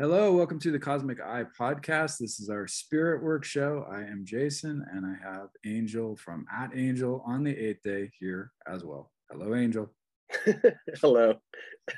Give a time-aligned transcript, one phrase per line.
[0.00, 2.18] Hello, welcome to the Cosmic Eye podcast.
[2.18, 3.84] This is our spirit work show.
[3.90, 8.52] I am Jason and I have Angel from At Angel on the eighth day here
[8.72, 9.10] as well.
[9.28, 9.92] Hello, Angel.
[11.00, 11.34] Hello.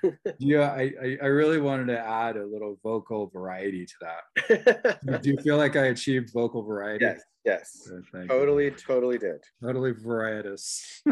[0.39, 5.23] yeah, I, I, I really wanted to add a little vocal variety to that.
[5.23, 7.05] Do you feel like I achieved vocal variety?
[7.05, 7.91] Yes, yes.
[8.29, 8.71] totally, you.
[8.71, 9.45] totally did.
[9.63, 11.03] Totally varietous.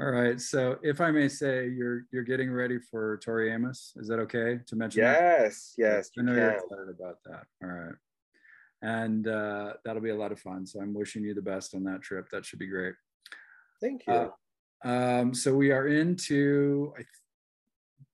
[0.00, 0.40] All right.
[0.40, 3.94] So, if I may say, you're you're getting ready for Tori Amos.
[3.96, 5.02] Is that okay to mention?
[5.02, 5.74] Yes.
[5.76, 5.82] That?
[5.82, 6.10] Yes.
[6.16, 7.44] I know you are excited about that.
[7.64, 7.94] All right.
[8.80, 10.66] And uh, that'll be a lot of fun.
[10.66, 12.28] So I'm wishing you the best on that trip.
[12.30, 12.94] That should be great.
[13.80, 14.30] Thank you.
[14.84, 16.92] Uh, um, so we are into.
[16.94, 17.08] I th-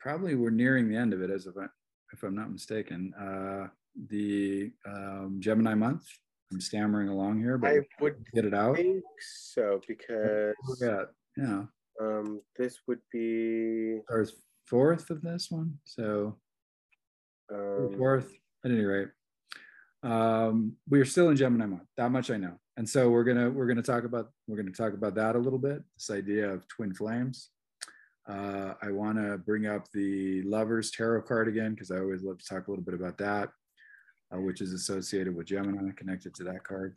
[0.00, 1.66] probably we're nearing the end of it, as if I,
[2.14, 3.12] if I'm not mistaken.
[3.14, 3.68] Uh,
[4.08, 6.04] the um, Gemini month.
[6.50, 8.76] I'm stammering along here, but I would get it out.
[8.76, 11.04] Think so because yeah,
[11.36, 11.64] yeah.
[12.00, 14.26] Um, this would be our
[14.66, 15.78] fourth of this one.
[15.84, 16.36] So
[17.52, 18.32] um, fourth
[18.64, 19.08] at any rate.
[20.02, 21.88] Um, we are still in Gemini month.
[21.96, 22.58] That much I know.
[22.76, 25.58] And so we're gonna we're gonna talk about we're gonna talk about that a little
[25.58, 25.82] bit.
[25.96, 27.50] This idea of twin flames.
[28.28, 32.38] Uh, I want to bring up the Lovers Tarot card again because I always love
[32.38, 33.50] to talk a little bit about that,
[34.34, 36.96] uh, which is associated with Gemini, connected to that card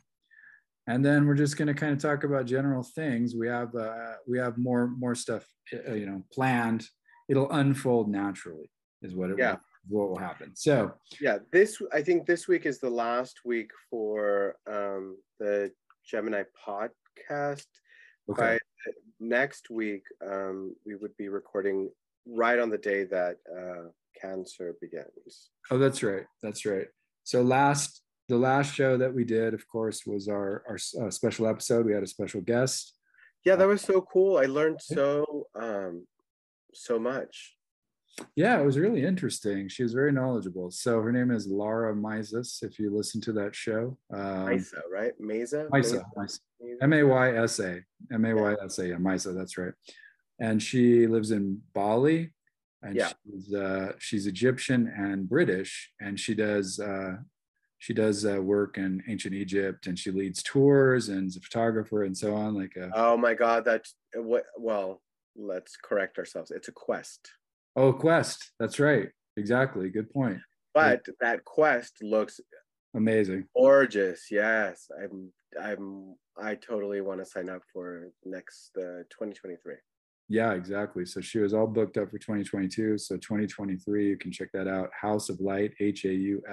[0.88, 3.34] and then we're just going to kind of talk about general things.
[3.36, 5.46] We have uh, we have more more stuff
[5.86, 6.86] uh, you know planned.
[7.28, 8.70] It'll unfold naturally
[9.02, 9.56] is what it yeah.
[9.88, 10.56] will, what will happen.
[10.56, 15.70] So yeah this i think this week is the last week for um, the
[16.04, 17.66] gemini podcast.
[18.30, 18.42] Okay.
[18.42, 18.58] by
[19.20, 21.90] next week um, we would be recording
[22.26, 23.88] right on the day that uh,
[24.20, 25.50] cancer begins.
[25.70, 26.24] Oh that's right.
[26.42, 26.86] That's right.
[27.24, 31.46] So last the last show that we did, of course, was our our uh, special
[31.46, 31.86] episode.
[31.86, 32.94] We had a special guest.
[33.44, 34.38] Yeah, that was so cool.
[34.38, 36.06] I learned so um,
[36.74, 37.56] so much.
[38.34, 39.68] Yeah, it was really interesting.
[39.68, 40.70] She was very knowledgeable.
[40.70, 42.62] So her name is Laura Misas.
[42.62, 45.12] If you listen to that show, um, Misa, right?
[45.20, 45.68] Mesa.
[45.72, 46.02] Misa.
[46.82, 47.80] M A Y S A.
[48.12, 48.88] M A Y S A.
[48.88, 49.34] Yeah, Misa.
[49.34, 49.72] That's right.
[50.40, 52.32] And she lives in Bali,
[52.82, 53.12] and yeah.
[53.24, 57.16] she's uh, she's Egyptian and British, and she does uh,
[57.78, 62.02] she does uh, work in ancient Egypt and she leads tours and is a photographer
[62.02, 62.54] and so on.
[62.54, 64.44] Like, a, oh my God, that's what?
[64.56, 65.00] Well,
[65.36, 66.50] let's correct ourselves.
[66.50, 67.30] It's a quest.
[67.76, 68.52] Oh, quest.
[68.58, 69.08] That's right.
[69.36, 69.88] Exactly.
[69.88, 70.38] Good point.
[70.74, 71.14] But yeah.
[71.20, 72.40] that quest looks
[72.94, 74.26] amazing, gorgeous.
[74.30, 75.32] Yes, I'm.
[75.60, 76.14] I'm.
[76.40, 79.74] I totally want to sign up for next uh, 2023
[80.28, 81.06] yeah exactly.
[81.06, 84.90] So she was all booked up for 2022 so 2023 you can check that out.
[84.92, 86.44] House of light h-a-u-s-o-f-l-i-g-h-t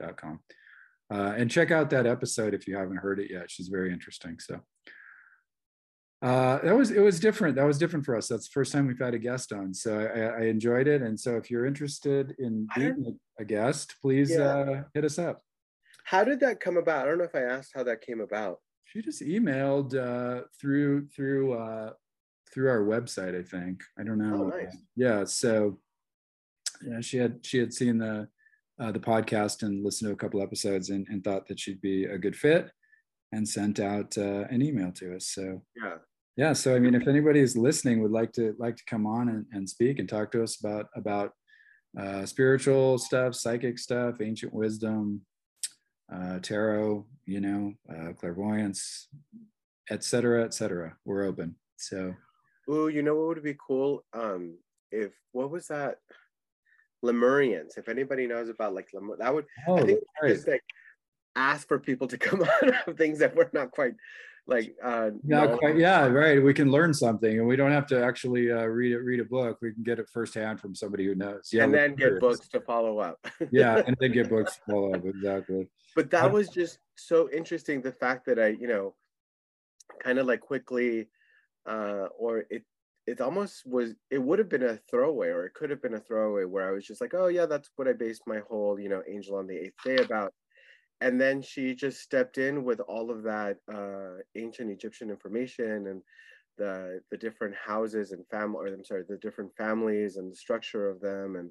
[0.00, 0.40] dot com.
[1.12, 3.48] Uh, and check out that episode if you haven't heard it yet.
[3.50, 4.60] She's very interesting so.
[6.22, 7.54] Uh, that was it was different.
[7.56, 8.26] That was different for us.
[8.26, 11.02] That's the first time we've had a guest on so i, I enjoyed it.
[11.02, 14.38] And so if you're interested in being a guest please yeah.
[14.38, 15.42] uh, hit us up.
[16.04, 17.06] How did that come about?
[17.06, 18.58] I don't know if i asked how that came about
[18.96, 21.90] she just emailed uh, through through uh,
[22.52, 23.38] through our website.
[23.38, 24.44] I think I don't know.
[24.44, 24.74] Oh, nice.
[24.96, 25.78] Yeah, so
[26.82, 28.28] yeah, she had she had seen the
[28.80, 32.04] uh, the podcast and listened to a couple episodes and, and thought that she'd be
[32.04, 32.70] a good fit
[33.32, 35.26] and sent out uh, an email to us.
[35.26, 35.96] So yeah,
[36.36, 36.52] yeah.
[36.54, 39.44] So I mean, if anybody is listening would like to like to come on and,
[39.52, 41.32] and speak and talk to us about about
[42.00, 45.20] uh, spiritual stuff, psychic stuff, ancient wisdom,
[46.12, 49.08] uh, tarot, you know, uh, clairvoyance,
[49.90, 50.96] etc., etc.
[51.04, 51.56] We're open.
[51.76, 52.14] So,
[52.68, 54.04] oh, you know what would be cool?
[54.12, 54.58] Um,
[54.90, 55.98] if what was that?
[57.04, 57.76] Lemurians.
[57.76, 60.34] If anybody knows about like Lemur, that would oh, I think right.
[60.34, 60.62] just like
[61.34, 63.94] ask for people to come on of things that we're not quite
[64.46, 68.02] like uh not quite yeah right we can learn something and we don't have to
[68.02, 71.14] actually uh, read it read a book we can get it firsthand from somebody who
[71.14, 72.20] knows yeah and then get curious.
[72.20, 73.18] books to follow up.
[73.50, 75.68] Yeah and then get books to follow up exactly.
[75.94, 78.94] But that was just so interesting the fact that i you know
[80.00, 81.08] kind of like quickly
[81.68, 82.62] uh or it
[83.06, 86.00] it almost was it would have been a throwaway or it could have been a
[86.00, 88.88] throwaway where i was just like oh yeah that's what i based my whole you
[88.88, 90.32] know angel on the eighth day about
[91.00, 96.02] and then she just stepped in with all of that uh, ancient Egyptian information and
[96.58, 100.88] the the different houses and family, or I'm sorry, the different families and the structure
[100.88, 101.50] of them and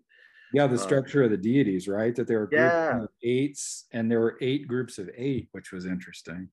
[0.53, 2.15] yeah, the um, structure um, of the deities, right?
[2.15, 3.01] That there were yeah.
[3.23, 6.49] eights, and there were eight groups of eight, which was interesting.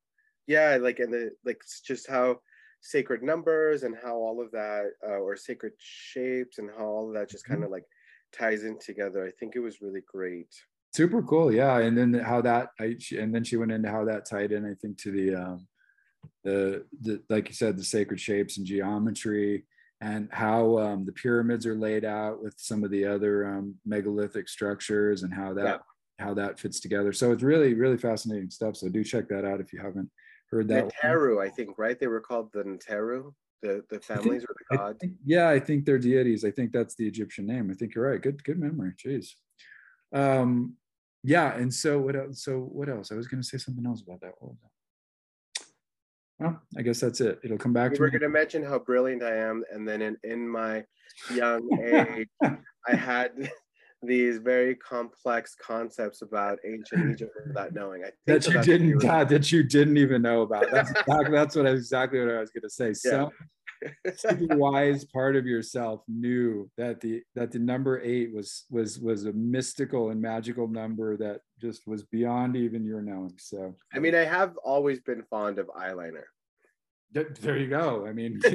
[0.47, 2.41] Yeah, like and the like just how
[2.81, 7.15] sacred numbers and how all of that, uh, or sacred shapes, and how all of
[7.15, 7.55] that just mm-hmm.
[7.55, 7.85] kind of like
[8.33, 9.25] ties in together.
[9.25, 10.53] I think it was really great
[10.93, 14.27] super cool yeah and then how that I, and then she went into how that
[14.27, 15.67] tied in i think to the um
[16.45, 19.65] the, the like you said the sacred shapes and geometry
[20.03, 24.49] and how um, the pyramids are laid out with some of the other um, megalithic
[24.49, 26.25] structures and how that yeah.
[26.25, 27.13] how that fits together.
[27.13, 28.77] So it's really really fascinating stuff.
[28.77, 30.11] So do check that out if you haven't
[30.51, 30.93] heard that.
[31.03, 31.99] Neteru, I think, right?
[31.99, 33.33] They were called the Neteru.
[33.63, 35.05] The the families or the gods.
[35.25, 36.45] yeah, I think they're deities.
[36.45, 37.71] I think that's the Egyptian name.
[37.71, 38.21] I think you're right.
[38.21, 38.95] Good good memory.
[38.99, 39.35] Jeez.
[40.13, 40.75] Um,
[41.23, 42.45] yeah, and so what else?
[42.45, 43.13] So what else?
[43.13, 44.33] I was going to say something else about that.
[44.39, 44.57] What
[46.43, 47.39] well, I guess that's it.
[47.45, 47.93] It'll come back.
[47.93, 50.85] We were going to mention how brilliant I am, and then in, in my
[51.33, 52.29] young age,
[52.89, 53.51] I had
[54.03, 58.03] these very complex concepts about ancient Egypt without knowing.
[58.05, 60.71] I that you didn't that, you didn't even know about.
[60.73, 62.89] That's exactly, that's what I, exactly what I was going to say.
[62.89, 63.11] Yeah.
[63.11, 63.33] So
[64.57, 69.33] wise part of yourself knew that the that the number eight was was was a
[69.33, 73.35] mystical and magical number that just was beyond even your knowing.
[73.39, 76.25] So I mean, I have always been fond of eyeliner.
[77.13, 78.07] There you go.
[78.07, 78.41] I mean,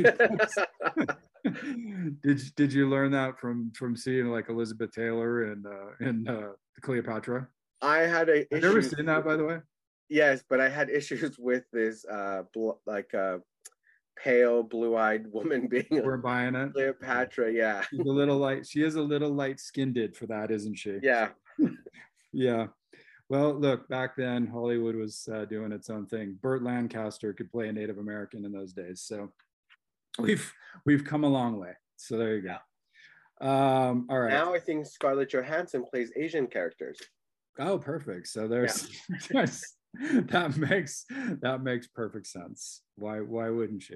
[2.24, 6.50] did did you learn that from from seeing like Elizabeth Taylor and uh, and uh,
[6.82, 7.48] Cleopatra?
[7.82, 8.46] I had a.
[8.52, 9.60] Have you ever seen that, by the way?
[10.10, 13.40] Yes, but I had issues with this, uh, bl- like uh,
[14.24, 16.04] pale, blue-eyed woman being.
[16.04, 16.74] We're buying it.
[16.74, 17.81] Cleopatra, yeah.
[17.90, 18.66] She's a little light.
[18.68, 21.00] She is a little light-skinned for that, isn't she?
[21.02, 21.30] Yeah.
[22.34, 22.68] yeah.
[23.30, 26.38] Well, look, back then Hollywood was uh, doing its own thing.
[26.42, 29.34] Burt Lancaster could play a Native American in those days, so
[30.18, 30.54] we've
[30.86, 31.74] we've come a long way.
[31.98, 33.46] So there you go.
[33.46, 34.30] Um, all right.
[34.30, 37.00] Now I think Scarlett Johansson plays Asian characters.
[37.60, 38.28] Oh, perfect.
[38.28, 38.90] So there's,
[39.31, 39.46] yeah.
[40.30, 41.06] that makes
[41.42, 42.81] that makes perfect sense.
[42.95, 43.95] Why why wouldn't she?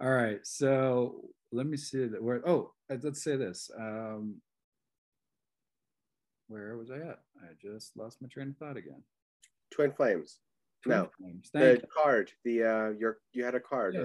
[0.00, 0.40] All right.
[0.42, 2.22] So let me see that.
[2.22, 2.46] Where?
[2.48, 3.70] Oh, let's say this.
[3.78, 4.40] Um,
[6.48, 7.20] where was I at?
[7.40, 9.02] I just lost my train of thought again.
[9.70, 10.38] Twin Flames.
[10.82, 11.50] Twin no, Flames.
[11.52, 11.82] the you.
[11.96, 12.30] card.
[12.44, 13.94] The uh, your you had a card.
[13.94, 14.00] Yeah,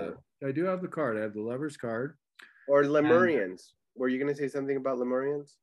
[0.45, 1.17] uh, I do have the card.
[1.17, 2.15] I have the Lover's card.
[2.67, 3.49] Or Lemurians.
[3.49, 3.59] And,
[3.95, 5.53] Were you going to say something about Lemurians?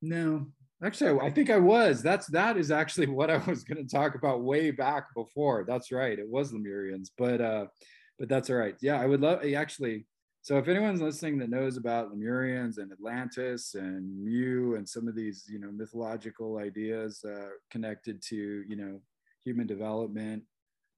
[0.00, 0.46] No,
[0.84, 2.02] actually, I, think I was.
[2.02, 5.64] That's that is actually what I was going to talk about way back before.
[5.66, 6.18] That's right.
[6.18, 7.66] It was Lemurians, but uh,
[8.18, 8.76] but that's all right.
[8.80, 10.06] Yeah, I would love actually
[10.42, 15.14] so if anyone's listening that knows about Lemurians and Atlantis and Mu and some of
[15.14, 19.00] these, you know, mythological ideas uh, connected to, you know,
[19.44, 20.42] human development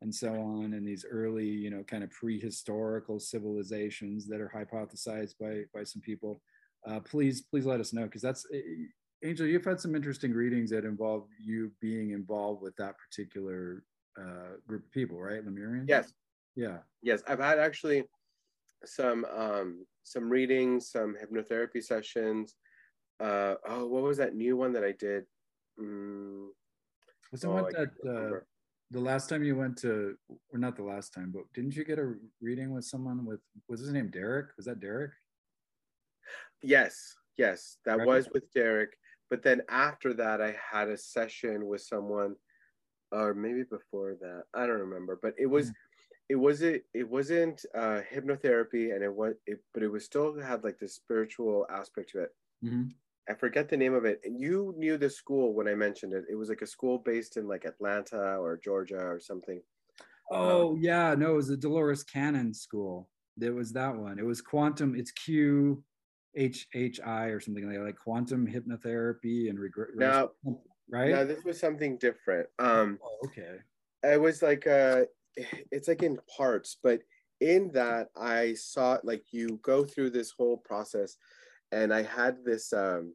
[0.00, 5.34] and so on, and these early, you know, kind of prehistorical civilizations that are hypothesized
[5.38, 6.40] by by some people,
[6.88, 8.60] uh, please please let us know because that's eh,
[9.24, 9.46] Angel.
[9.46, 13.82] You've had some interesting readings that involve you being involved with that particular
[14.18, 15.44] uh, group of people, right?
[15.44, 15.86] Lemurians.
[15.88, 16.12] Yes.
[16.54, 16.78] Yeah.
[17.02, 18.04] Yes, I've had actually
[18.84, 22.54] some um, some readings, some hypnotherapy sessions.
[23.18, 25.24] Uh, oh, what was that new one that I did?
[25.80, 26.48] Mm,
[27.32, 28.38] was it oh, that uh,
[28.90, 30.16] the last time you went to,
[30.52, 33.80] or not the last time, but didn't you get a reading with someone with was
[33.80, 34.48] his name Derek?
[34.56, 35.12] Was that Derek?
[36.62, 38.06] Yes, yes, that right.
[38.06, 38.96] was with Derek.
[39.34, 42.36] But then after that, I had a session with someone,
[43.10, 45.18] or maybe before that, I don't remember.
[45.20, 45.70] But it was.
[45.70, 45.74] Mm
[46.30, 50.64] it wasn't it wasn't uh, hypnotherapy, and it was it, but it was still had
[50.64, 52.30] like the spiritual aspect to it.
[52.64, 52.84] Mm-hmm.
[53.28, 54.22] I forget the name of it.
[54.24, 56.24] And you knew the school when I mentioned it.
[56.30, 59.60] It was like a school based in like Atlanta or Georgia or something.
[60.30, 63.10] Oh um, yeah, no, it was the Dolores Cannon School.
[63.38, 64.18] It was that one.
[64.18, 64.94] It was quantum.
[64.96, 65.84] It's Q
[66.36, 69.90] H H I or something like like quantum hypnotherapy and regret.
[69.94, 70.30] Now,
[70.90, 71.10] right?
[71.10, 72.48] No, this was something different.
[72.58, 73.58] Um, oh, okay.
[74.02, 75.02] It was like uh
[75.70, 77.00] it's like in parts, but
[77.40, 81.16] in that I saw like you go through this whole process
[81.72, 83.14] and I had this um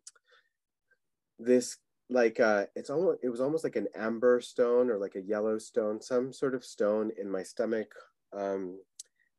[1.38, 1.78] this
[2.10, 5.58] like uh it's almost it was almost like an amber stone or like a yellow
[5.58, 7.94] stone, some sort of stone in my stomach,
[8.34, 8.80] um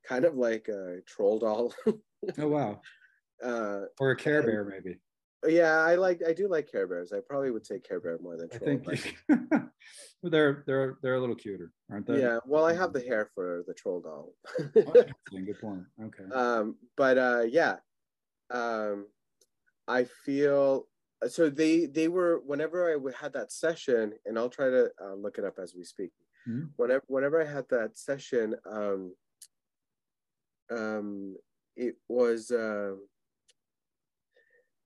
[0.06, 1.74] kind of like a troll doll.
[2.38, 2.80] oh wow.
[3.42, 4.98] Uh or a care bear maybe.
[5.48, 7.12] Yeah, I like I do like Care Bears.
[7.12, 8.80] I probably would say Care Bear more than Troll.
[8.86, 9.16] I think
[10.22, 12.20] they're they're they're a little cuter, aren't they?
[12.20, 12.40] Yeah.
[12.44, 14.34] Well, I have the hair for the Troll doll.
[14.58, 15.84] oh, good point.
[16.02, 16.24] Okay.
[16.34, 17.76] Um, but uh, yeah,
[18.50, 19.06] um,
[19.88, 20.86] I feel
[21.26, 25.38] so they they were whenever I had that session, and I'll try to uh, look
[25.38, 26.12] it up as we speak.
[26.46, 26.66] Mm-hmm.
[26.76, 29.14] Whenever whenever I had that session, um,
[30.70, 31.36] um,
[31.76, 32.50] it was.
[32.50, 32.96] Uh,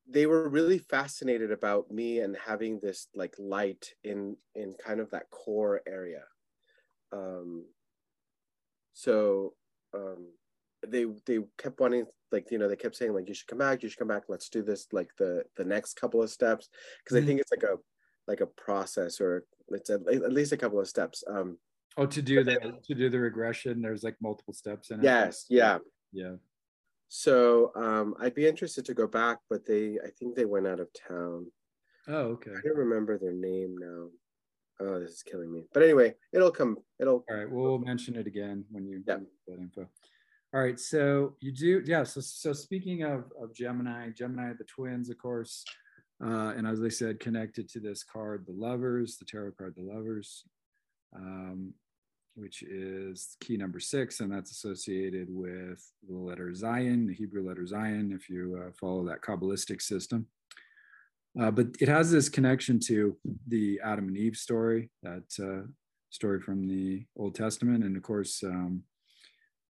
[0.08, 5.10] they were really fascinated about me and having this like light in in kind of
[5.10, 6.22] that core area.
[7.12, 7.64] Um
[8.92, 9.54] so
[9.94, 10.28] um
[10.86, 13.82] they they kept wanting like you know they kept saying like you should come back
[13.82, 16.68] you should come back let's do this like the the next couple of steps.
[17.02, 17.24] Because mm-hmm.
[17.24, 17.76] i think it's like a
[18.26, 21.58] like a process or it's at, at least a couple of steps um
[21.96, 25.04] oh to do the to do the regression there's like multiple steps in it?
[25.04, 25.78] Yes yeah.
[26.12, 26.34] Yeah
[27.16, 30.80] So um, I'd be interested to go back, but they, I think they went out
[30.80, 31.46] of town.
[32.08, 32.50] Oh, okay.
[32.50, 34.08] I don't remember their name now.
[34.80, 35.62] Oh, this is killing me.
[35.72, 36.76] But anyway, it'll come.
[36.98, 37.24] It'll.
[37.30, 37.48] All right.
[37.48, 39.18] We'll mention it again when you yeah.
[39.46, 39.88] that info.
[40.52, 40.78] All right.
[40.80, 42.02] So you do, yeah.
[42.02, 45.64] So so speaking of of Gemini, Gemini, the twins, of course,
[46.20, 49.84] uh, and as I said, connected to this card, the Lovers, the tarot card, the
[49.84, 50.42] Lovers,
[51.14, 51.74] um,
[52.34, 57.62] which is key number six, and that's associated with the letter Zayin, the Hebrew letter
[57.62, 60.26] Zayin, if you uh, follow that Kabbalistic system.
[61.40, 63.16] Uh, but it has this connection to
[63.48, 65.66] the Adam and Eve story, that uh,
[66.10, 67.84] story from the Old Testament.
[67.84, 68.84] And of course, um,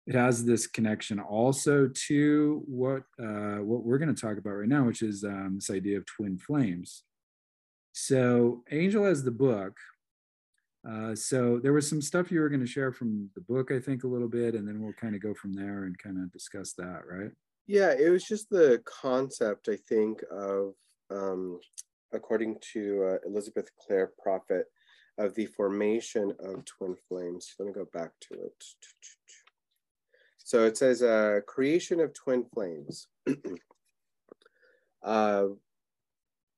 [0.08, 4.68] it has this connection also to what, uh, what we're going to talk about right
[4.68, 7.04] now, which is um, this idea of twin flames.
[7.94, 9.78] So, Angel has the book.
[10.90, 13.80] Uh, so, there was some stuff you were going to share from the book, I
[13.80, 16.32] think, a little bit, and then we'll kind of go from there and kind of
[16.32, 17.32] discuss that, right?
[17.68, 20.74] Yeah, it was just the concept, I think, of
[21.12, 21.60] um,
[22.14, 24.66] according to uh, Elizabeth Clare Prophet,
[25.18, 27.54] of the formation of twin flames.
[27.60, 28.64] Let me go back to it.
[30.38, 33.08] So it says uh, creation of twin flames.
[35.04, 35.46] uh,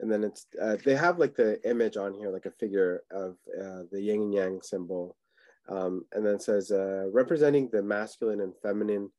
[0.03, 3.37] and then it's uh, they have like the image on here, like a figure of
[3.57, 5.15] uh, the yin and yang symbol.
[5.69, 9.09] Um, and then says uh, representing the masculine and feminine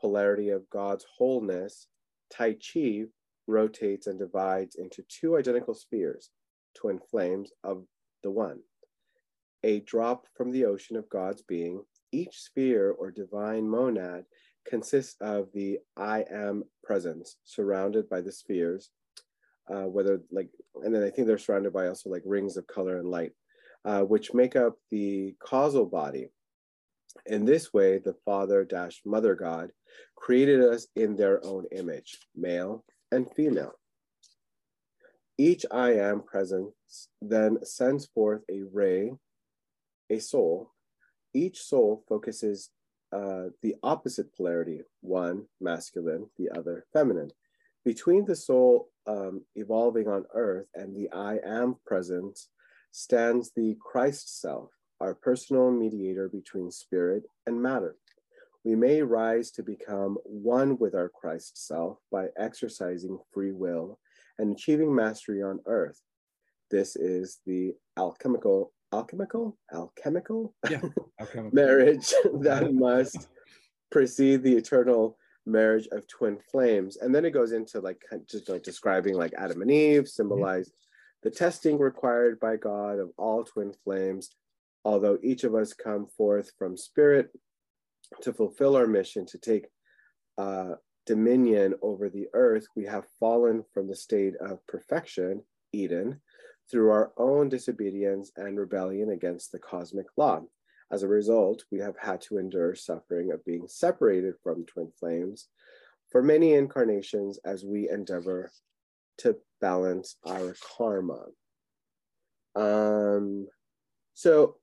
[0.00, 1.86] polarity of God's wholeness,
[2.28, 3.04] Tai Chi
[3.46, 6.30] rotates and divides into two identical spheres,
[6.74, 7.84] twin flames of
[8.24, 8.58] the one.
[9.62, 14.24] A drop from the ocean of God's being, each sphere or divine monad
[14.66, 18.90] consists of the I am presence surrounded by the spheres,
[19.68, 20.48] uh, whether like,
[20.82, 23.32] and then I think they're surrounded by also like rings of color and light,
[23.84, 26.28] uh, which make up the causal body.
[27.26, 29.70] In this way, the Father dash Mother God
[30.16, 33.74] created us in their own image, male and female.
[35.38, 39.12] Each I am presence then sends forth a ray,
[40.10, 40.72] a soul.
[41.34, 42.70] Each soul focuses
[43.12, 47.30] uh, the opposite polarity, one masculine, the other feminine.
[47.84, 52.48] Between the soul um, evolving on earth and the I am presence
[52.92, 54.70] stands the Christ self,
[55.00, 57.96] our personal mediator between spirit and matter
[58.64, 63.98] we may rise to become one with our Christ self by exercising free will
[64.38, 66.00] and achieving mastery on earth.
[66.70, 70.80] This is the alchemical, alchemical, alchemical, yeah,
[71.20, 71.50] alchemical.
[71.52, 73.28] marriage that must
[73.90, 76.96] precede the eternal marriage of twin flames.
[76.96, 80.70] And then it goes into like just like describing like Adam and Eve symbolize
[81.22, 84.30] the testing required by God of all twin flames.
[84.84, 87.30] Although each of us come forth from spirit,
[88.20, 89.66] to fulfill our mission to take
[90.38, 90.72] uh,
[91.06, 96.20] dominion over the earth, we have fallen from the state of perfection, Eden,
[96.70, 100.40] through our own disobedience and rebellion against the cosmic law.
[100.92, 105.48] As a result, we have had to endure suffering of being separated from twin flames
[106.10, 108.52] for many incarnations as we endeavor
[109.18, 111.24] to balance our karma.
[112.54, 113.48] Um,
[114.12, 114.56] so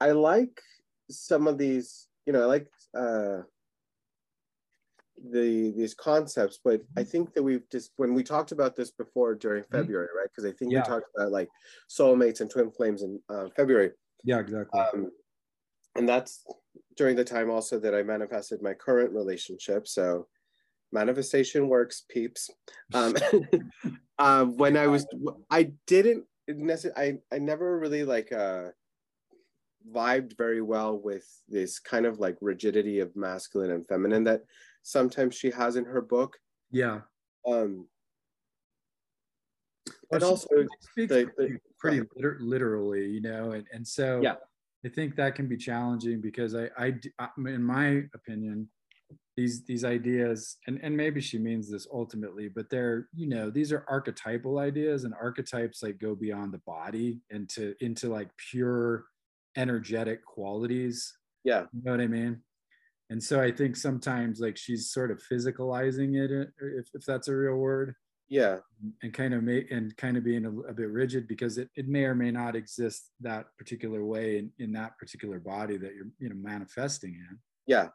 [0.00, 0.60] I like
[1.08, 2.66] some of these, you know, I like
[2.96, 3.42] uh,
[5.30, 9.36] the these concepts, but I think that we've just when we talked about this before
[9.36, 9.76] during mm-hmm.
[9.76, 10.28] February, right?
[10.34, 10.80] Because I think yeah.
[10.80, 11.48] we talked about like
[11.88, 13.92] soulmates and twin flames in uh, February.
[14.24, 14.80] Yeah, exactly.
[14.80, 15.10] Um,
[15.98, 16.44] and that's
[16.96, 19.86] during the time also that I manifested my current relationship.
[19.86, 20.28] So
[20.92, 22.48] manifestation works, peeps.
[22.94, 23.16] Um,
[24.18, 25.06] um, when I was,
[25.50, 28.68] I didn't necessarily, I I never really like uh
[29.92, 34.42] vibed very well with this kind of like rigidity of masculine and feminine that
[34.82, 36.36] sometimes she has in her book.
[36.70, 37.00] Yeah.
[37.46, 37.86] Um
[40.10, 40.48] well, and also
[40.96, 44.36] the, the, pretty, liter- literally, you know, and, and so yeah.
[44.84, 46.94] I think that can be challenging because I, I,
[47.38, 48.68] in my opinion,
[49.36, 53.72] these these ideas and and maybe she means this ultimately but they're you know these
[53.72, 59.04] are archetypal ideas and archetypes like go beyond the body into into like pure
[59.58, 61.14] energetic qualities.
[61.44, 61.64] Yeah.
[61.72, 62.40] You know what I mean?
[63.10, 67.28] And so I think sometimes like she's sort of physicalizing it, uh, if, if that's
[67.28, 67.94] a real word.
[68.28, 68.58] Yeah.
[69.02, 71.88] And kind of make and kind of being a, a, bit rigid because it, it
[71.88, 76.08] may or may not exist that particular way in, in that particular body that you're,
[76.18, 77.38] you know, manifesting in.
[77.66, 77.88] Yeah.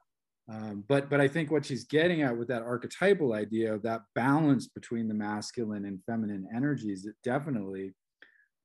[0.52, 4.02] Um, but but I think what she's getting at with that archetypal idea of that
[4.14, 7.94] balance between the masculine and feminine energies, it definitely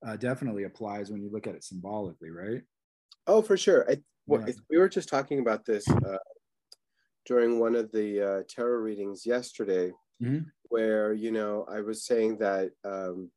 [0.04, 2.62] uh, definitely applies when you look at it symbolically, right?
[3.26, 3.88] Oh, for sure.
[3.88, 4.54] I, well, yeah.
[4.70, 6.18] we were just talking about this uh,
[7.26, 10.46] during one of the uh, tarot readings yesterday, Mhm.
[10.68, 13.30] where you know I was saying that um,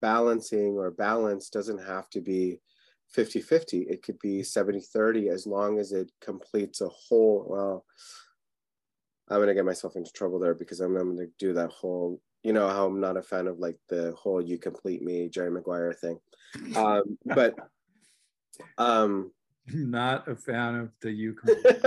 [0.00, 2.60] balancing or balance doesn't have to be
[3.14, 3.86] 50-50.
[3.88, 7.46] It could be 70-30 as long as it completes a whole.
[7.48, 7.84] Well,
[9.28, 12.20] I'm gonna get myself into trouble there because I'm, I'm gonna do that whole.
[12.42, 15.50] You know how I'm not a fan of like the whole "you complete me" Jerry
[15.50, 16.20] Maguire thing,
[16.76, 17.54] um, but
[18.78, 19.32] um,
[19.66, 21.82] Not a fan of the you complete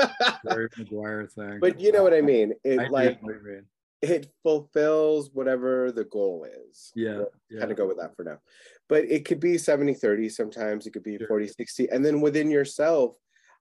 [0.46, 1.60] Jerry Maguire thing.
[1.62, 2.54] but you know what I mean.
[2.64, 3.66] It I like mean.
[4.02, 6.92] It fulfills whatever the goal is.
[6.96, 7.60] Yeah, yeah.
[7.60, 8.40] kind of go with that for now.
[8.88, 11.28] But it could be 70 30 sometimes, it could be Sure.
[11.28, 11.90] 40 60.
[11.90, 13.16] And then within yourself,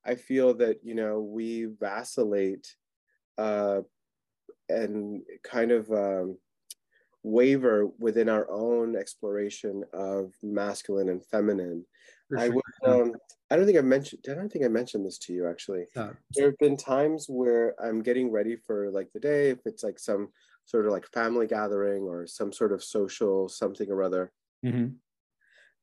[0.04, 2.74] I feel that, you know, we vacillate
[3.36, 3.80] uh,
[4.68, 6.38] and kind of um,
[7.22, 11.84] waver within our own exploration of masculine and feminine.
[12.36, 13.14] I would, um,
[13.50, 16.12] I don't think I mentioned, I don't think I mentioned this to you actually Yeah.
[16.36, 19.98] there have been times where I'm getting ready for like the day, if it's like
[19.98, 20.32] some
[20.66, 24.32] sort of like family gathering or some sort of social something or other.
[24.62, 25.00] Mhm.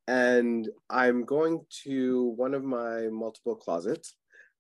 [0.08, 4.16] And I'm going to one of my multiple closets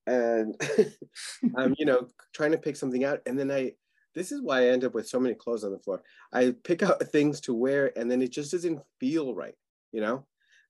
[0.07, 0.59] and
[1.57, 3.21] I'm, you know, trying to pick something out.
[3.25, 3.73] And then I,
[4.15, 6.03] this is why I end up with so many clothes on the floor.
[6.33, 9.55] I pick out things to wear and then it just doesn't feel right,
[9.91, 10.25] you know?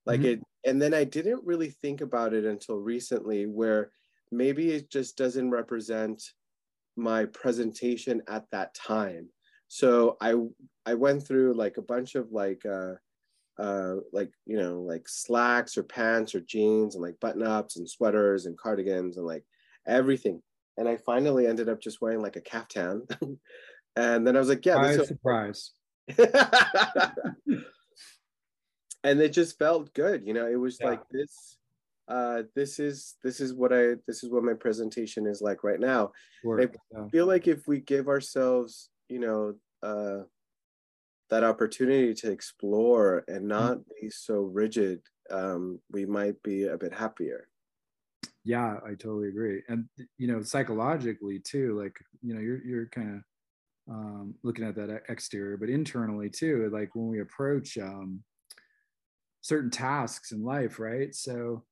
[0.06, 0.24] Like Mhm.
[0.24, 3.92] it, and then I didn't really think about it until recently where
[4.32, 6.22] maybe it just doesn't represent
[6.96, 9.30] my presentation at that time.
[9.68, 10.34] So I
[10.86, 12.94] I went through like a bunch of like uh
[13.58, 17.88] uh like you know like slacks or pants or jeans and like button ups and
[17.88, 19.44] sweaters and cardigans and like
[19.86, 20.42] everything.
[20.78, 23.06] And I finally ended up just wearing like a caftan.
[23.96, 25.72] and then I was like, yeah, this Surprise, is surprise.
[29.06, 30.88] and it just felt good you know it was Yeah.
[30.88, 31.58] like this
[32.08, 35.80] uh this is this is what i this is what my presentation is like right
[35.80, 36.12] now
[36.44, 36.74] Work.
[36.74, 37.08] I Yeah.
[37.10, 40.24] feel like if we give ourselves you know uh
[41.30, 46.92] that opportunity to explore and not be so rigid um we might be a bit
[46.92, 47.48] happier
[48.44, 49.86] yeah i totally agree and
[50.18, 53.22] you know psychologically too like you know you're you're kind of
[53.88, 58.22] um looking at that exterior but internally too like when we approach um
[59.46, 61.64] certain tasks in life right so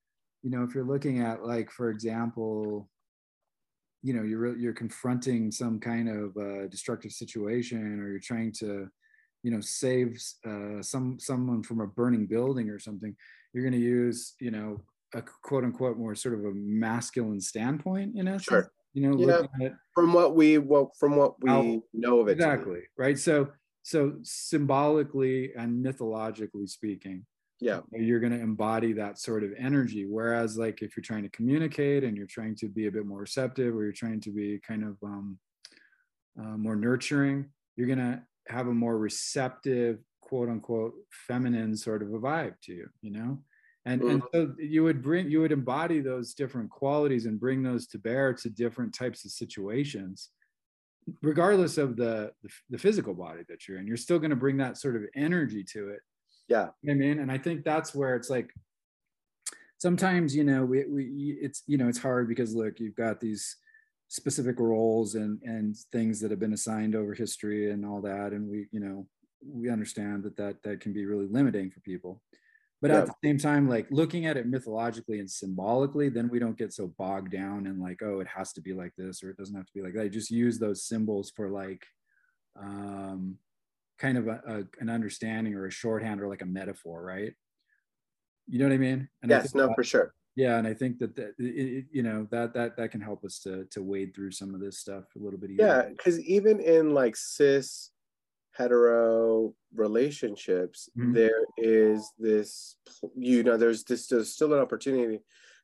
[0.42, 2.88] you know if you're looking at like for example
[4.02, 8.86] you know you're you're confronting some kind of uh, destructive situation or you're trying to
[9.42, 10.08] you know save
[10.46, 13.14] uh, some someone from a burning building or something
[13.52, 14.80] you're going to use you know
[15.14, 18.72] a quote unquote more sort of a masculine standpoint in essence Sure.
[18.92, 19.66] you know Yeah.
[19.66, 23.50] at from what we well from what we How- know of it exactly right so
[23.82, 27.24] so symbolically and mythologically speaking
[27.64, 27.80] yeah.
[27.92, 30.04] you're going to embody that sort of energy.
[30.04, 33.20] Whereas like if you're trying to communicate and you're trying to be a bit more
[33.20, 35.38] receptive or you're trying to be kind of um,
[36.38, 37.46] uh, more nurturing
[37.76, 40.92] you're going to have a more receptive quote unquote
[41.26, 43.38] feminine sort of a vibe to you you know?
[43.86, 47.86] And and so you would bring you would embody those different qualities and bring those
[47.88, 50.30] to bear to different types of situations
[51.22, 53.86] regardless of the the, the physical body that you're in.
[53.86, 56.00] You're still going to bring that sort of energy to it
[56.48, 56.68] yeah.
[56.82, 58.52] You know I mean, and I think that's where it's like
[59.78, 63.56] sometimes you know we, we it's you know it's hard because look you've got these
[64.08, 68.48] specific roles and and things that have been assigned over history and all that and
[68.48, 69.06] we you know
[69.46, 72.22] we understand that that that can be really limiting for people.
[72.80, 72.98] But Yeah.
[72.98, 76.72] at the same time like looking at it mythologically and symbolically then we don't get
[76.72, 79.56] so bogged down and like oh it has to be like this or it doesn't
[79.56, 80.12] have to be like that.
[80.12, 81.84] Just use those symbols for like
[82.56, 83.38] um
[83.98, 87.34] kind of a, a, an understanding or a shorthand or like a metaphor right?
[88.46, 89.08] You know what i mean?
[89.22, 90.14] And I yes think no that- for sure.
[90.36, 93.38] Yeah and i think that, that it, you know that that that can help us
[93.40, 95.66] to to wade through some of this stuff a little bit easier.
[95.66, 97.92] Yeah, because even in like cis
[98.52, 101.12] hetero relationships, Mhm.
[101.14, 102.76] there is this,
[103.16, 105.20] you know, there's this, there's still an opportunity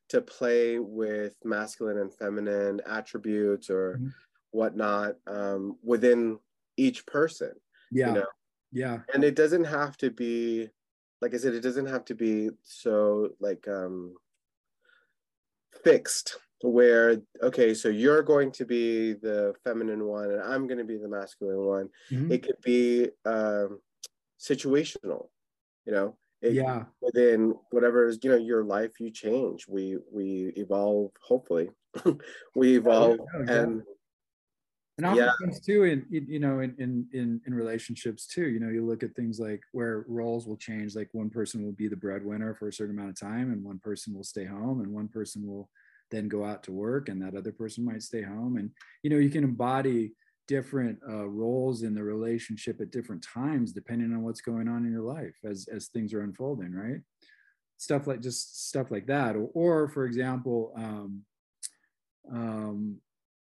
[0.09, 4.13] to play with masculine and feminine attributes or Mhm.
[4.51, 6.39] whatnot um, within
[6.77, 7.53] each person,
[7.91, 8.07] yeah.
[8.07, 8.25] you know,
[8.71, 8.99] yeah.
[9.13, 10.67] And it doesn't have to be,
[11.21, 14.15] like I said, it doesn't have to be so like um,
[15.83, 20.83] fixed where okay so you're going to be the feminine one and i'm going to
[20.83, 21.89] be the masculine one.
[22.11, 22.29] Mhm.
[22.29, 23.79] it could be um
[24.39, 25.29] situational
[25.85, 26.17] you know?
[26.41, 26.85] It, yeah.
[27.01, 29.67] within whatever is you know your life you change.
[29.67, 31.69] We we evolve hopefully.
[32.55, 33.57] We evolve no, exactly.
[33.57, 33.81] and
[35.03, 35.31] and Yeah.
[35.31, 38.85] oftentimes too in, in you know in, in in in relationships too you know you
[38.85, 42.53] look at things like where roles will change like one person will be the breadwinner
[42.53, 45.45] for a certain amount of time and one person will stay home and one person
[45.45, 45.69] will
[46.11, 48.57] then go out to work and that other person might stay home.
[48.57, 48.69] And
[49.01, 50.13] you know you can embody
[50.47, 54.91] different uh, roles in the relationship at different times depending on what's going on in
[54.91, 56.99] your life as as things are unfolding right?
[57.77, 59.35] Stuff like just stuff like that.
[59.35, 61.23] Or, or for example um,
[62.31, 62.97] um,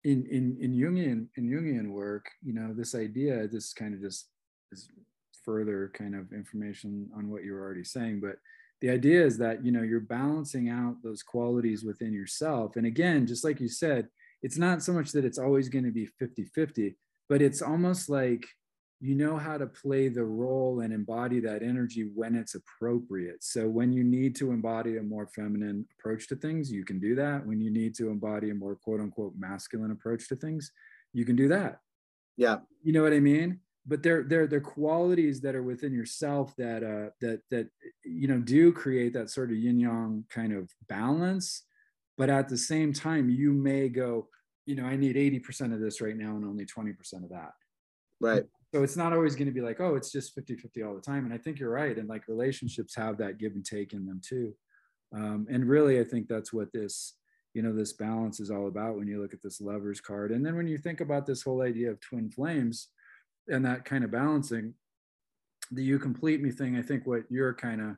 [0.08, 4.30] in in in Jungian in Jungian work you know this idea this kind of just
[4.72, 4.90] is
[5.46, 8.38] further kind of information on what you were already saying but
[8.82, 12.76] the idea is that you know you're balancing out those qualities within yourself.
[12.76, 14.08] And again just like you said
[14.44, 16.96] it's not so much that it's always going to be 50 50
[17.30, 18.46] but it's almost like
[19.00, 23.44] you know how to play the role and embody that energy when it's appropriate.
[23.44, 27.14] So when you need to embody a more feminine approach to things you can do
[27.16, 27.46] that.
[27.46, 30.72] When you need to embody a more quote unquote masculine approach to things
[31.14, 31.80] you can do that.
[32.38, 32.58] Yeah.
[32.84, 33.60] You know what i mean?
[33.86, 37.70] But they're they're they're qualities that are within yourself that uh that that
[38.04, 41.64] you know do create that sort of yin yang kind of balance.
[42.18, 44.28] But at the same time you may go
[44.66, 47.54] you know i need 80% of this right now and only 20% of that.
[48.20, 50.96] Right so it's not always going to be like oh it's just 50 50 all
[50.96, 51.26] the time.
[51.26, 54.22] And i think you're right and like relationships have that give and take in them
[54.24, 54.54] too.
[55.16, 57.16] Um, and really i think that's what this
[57.54, 60.32] you know this balance is all about when you look at this lovers card.
[60.32, 62.90] And then when you think about this whole idea of twin flames
[63.48, 64.74] and that kind of balancing
[65.72, 67.96] the you complete me thing i think what you're kind of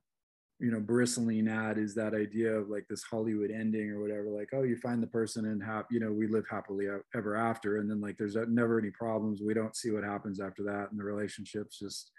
[0.59, 4.49] you know bristling at is that idea of like this hollywood ending or whatever like
[4.53, 7.89] oh you find the person and have you know we live happily ever after and
[7.89, 11.03] then like there's never any problems we don't see what happens after that and the
[11.03, 12.11] relationship's just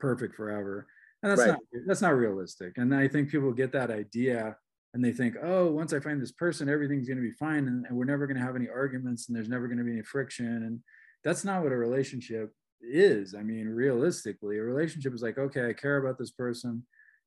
[0.00, 0.86] perfect forever
[1.22, 1.50] and that's right.
[1.50, 4.56] not that's not realistic and i think people get that idea
[4.92, 7.86] and they think oh once i find this person everything's going to be fine and,
[7.86, 10.02] and we're never going to have any arguments and there's never going to be any
[10.02, 10.80] friction and
[11.22, 12.52] that's not what a relationship
[12.82, 13.34] is.
[13.34, 16.84] I mean, realistically, a relationship is like, okay, I care about this person,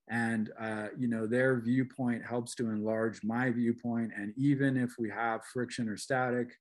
[0.09, 4.11] and uh, you know, their viewpoint helps to enlarge my viewpoint.
[4.15, 6.53] And even if we have friction or static,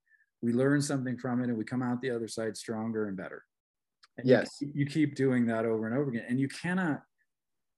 [0.42, 3.42] we learn something from it, and we come out the other side stronger and better.
[4.18, 7.02] And yes, you, you keep doing that over and over again, and you cannot.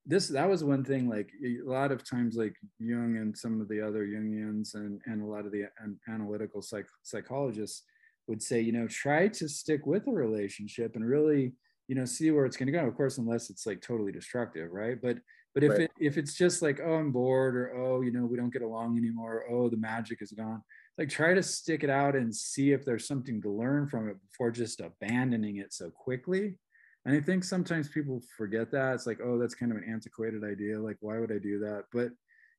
[0.07, 1.09] This that was one thing.
[1.09, 5.23] Like a lot of times, like Jung and some of the other Jungians and and
[5.23, 5.67] a lot of the
[6.09, 7.85] analytical psych, psychologists
[8.27, 11.53] would say, you know, try to stick with a relationship and really,
[11.89, 12.87] you know, see where it's going to go.
[12.87, 15.01] Of course, unless it's like totally destructive, right?
[15.01, 15.19] But
[15.55, 15.81] but if right.
[15.83, 18.63] it if it's just like, oh, I'm bored, or oh, you know, we don't get
[18.63, 20.63] along anymore, or, oh, the magic is gone.
[20.97, 24.17] Like try to stick it out and see if there's something to learn from it
[24.29, 26.57] before just abandoning it so quickly.
[27.05, 28.95] And I think sometimes people forget that.
[28.95, 30.81] It's like, oh, that's kind of an antiquated idea.
[30.81, 31.85] Like, why would I do that?
[31.93, 32.11] But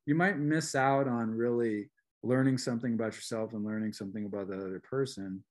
[0.06, 1.92] you might miss out on really
[2.24, 5.44] learning something about yourself and learning something about the other person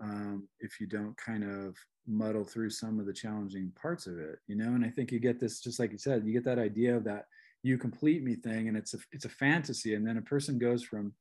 [0.00, 4.38] um, if you don't kind of muddle through some of the challenging parts of it,
[4.46, 4.74] you know.
[4.74, 7.04] And I think you get this, just like you said, you get that idea of
[7.04, 7.26] that
[7.62, 10.82] you complete me thing, and it's a it's a fantasy, and then a person goes
[10.82, 11.12] from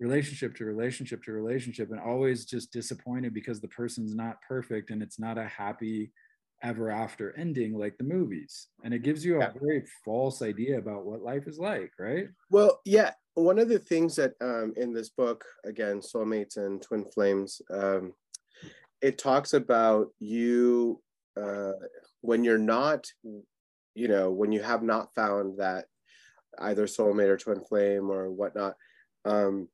[0.00, 5.00] relationship to relationship to relationship and always just disappointed because the person's not perfect and
[5.00, 6.12] it's not a happy
[6.62, 8.68] ever after ending like the movies.
[8.82, 12.28] And it gives you a very false idea about what life is like right?
[12.50, 17.04] Well yeah one of the things that um, in this book, again, soulmates and twin
[17.04, 18.12] flames, um,
[19.00, 21.00] it talks about you
[21.40, 21.72] uh,
[22.20, 23.06] when you're not,
[23.94, 25.86] you know, when you have not found that
[26.58, 28.74] either soulmate or twin flame or whatnot.
[29.24, 29.68] Um,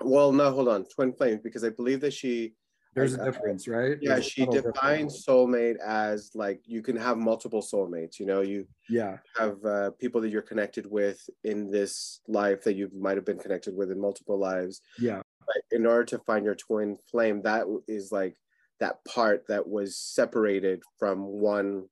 [0.00, 2.54] well, no, hold on, twin flame, because I believe that she
[2.94, 3.96] there's a difference, right?
[4.00, 8.18] Yeah, she defines soulmate as like you can have multiple soulmates.
[8.18, 12.74] You know, you yeah have uh, people that you're connected with in this life that
[12.74, 14.80] you might have been connected with in multiple lives.
[14.98, 15.22] Yeah.
[15.46, 18.36] But in order to find your twin flame, that is like
[18.80, 21.86] that part that was separated from one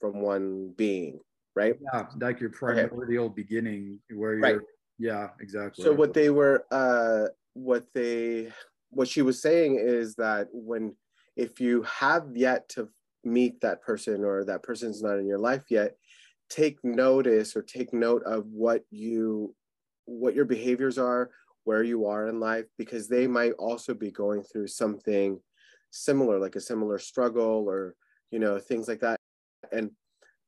[0.00, 1.18] from one being,
[1.56, 1.74] right?
[1.92, 3.34] Yeah, like your primordial okay.
[3.34, 4.40] beginning where you're.
[4.40, 4.58] Right.
[4.98, 5.84] Yeah, exactly.
[5.84, 8.52] So what they were, uh, what they
[8.94, 10.94] what she was saying is that when
[11.36, 12.88] if you have yet to
[13.24, 15.96] meet that person or that person's not in your life yet
[16.50, 19.54] take notice or take note of what you
[20.04, 21.30] what your behaviors are
[21.64, 25.40] where you are in life because they might also be going through something
[25.90, 27.94] similar like a similar struggle or
[28.30, 29.18] you know things like that.
[29.72, 29.90] And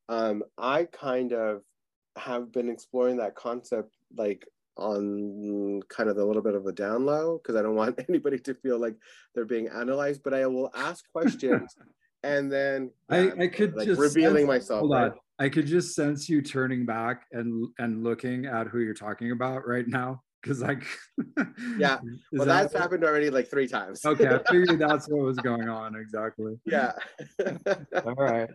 [0.08, 1.62] um i kind of
[2.16, 7.06] have been exploring that concept like on kind of a little bit of a down
[7.06, 8.96] low because I don't want anybody to feel like
[9.34, 11.76] they're being analyzed, but I will ask questions
[12.22, 14.80] and then yeah, I, I could like just revealing sense, myself.
[14.80, 15.12] Hold right?
[15.12, 15.18] on.
[15.38, 19.66] I could just sense you turning back and and looking at who you're talking about
[19.66, 20.22] right now.
[20.44, 20.84] Cause like
[21.78, 21.98] yeah,
[22.32, 22.82] well that that's what?
[22.82, 24.04] happened already like three times.
[24.04, 26.58] okay, I figured that's what was going on exactly.
[26.64, 26.92] Yeah.
[28.04, 28.48] All right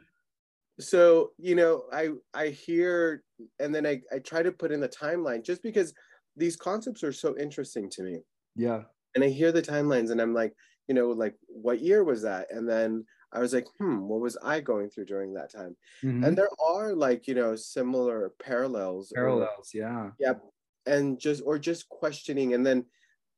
[0.79, 3.23] so you know i i hear
[3.59, 5.93] and then i i try to put in the timeline just because
[6.35, 8.19] these concepts are so interesting to me.
[8.55, 8.83] Yeah.
[9.15, 10.53] And I hear the timelines and I'm like,
[10.87, 12.47] you know, like what year was that?
[12.51, 15.75] And then I was like, hmm, what was I going through during that time?
[16.03, 16.23] Mm-hmm.
[16.23, 19.11] And there are like, you know, similar parallels.
[19.13, 20.09] Parallels, or, yeah.
[20.19, 20.41] Yep.
[20.43, 22.53] Yeah, and just or just questioning.
[22.53, 22.85] And then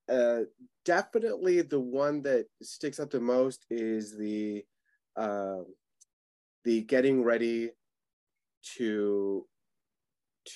[0.10, 0.42] uh
[0.86, 4.64] definitely the one that sticks out the most is the
[5.16, 5.60] uh,
[6.64, 7.72] the getting ready
[8.76, 9.46] to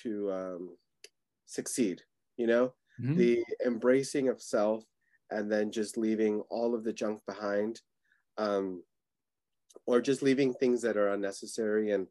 [0.02, 0.78] to um,
[1.46, 2.02] succeed
[2.38, 3.16] you know mm-hmm.
[3.16, 4.84] the embracing of self
[5.32, 7.82] and then just leaving all of the junk behind
[8.38, 8.82] um,
[9.86, 12.08] or just leaving things that are unnecessary and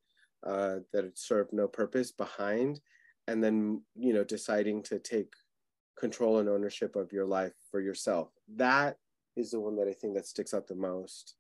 [0.46, 2.80] uh, that serve no purpose behind
[3.26, 5.32] and then you know deciding to take
[5.98, 8.96] control and ownership of your life for yourself that
[9.36, 11.36] is the one that i think that sticks out the most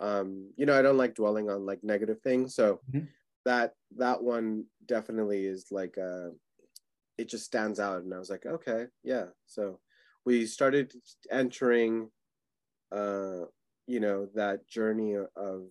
[0.00, 3.04] um you know i don't like dwelling on like negative things so mm-hmm.
[3.44, 6.30] that that one definitely is like uh
[7.20, 8.02] it just stands out.
[8.02, 9.26] And i was like okay yeah.
[9.46, 9.78] So
[10.24, 10.92] we started
[11.30, 12.10] entering
[12.92, 13.44] uh
[13.86, 15.62] you know that journey of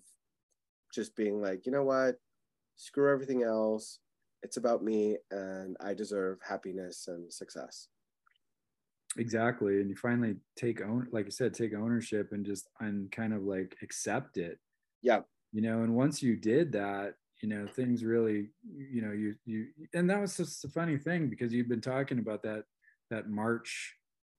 [0.94, 2.16] just being like you know what?
[2.76, 4.00] Screw everything else.
[4.42, 7.88] It's about me and i deserve happiness and success.
[9.18, 9.82] Exactly.
[9.82, 13.44] And you finally take own like you said take ownership and just and kind of
[13.44, 14.60] like accept it.
[15.02, 19.36] Yeah you know and once you did that you know things really you know you
[19.46, 22.64] you and that was just a funny thing because you've been talking about that
[23.10, 23.96] that march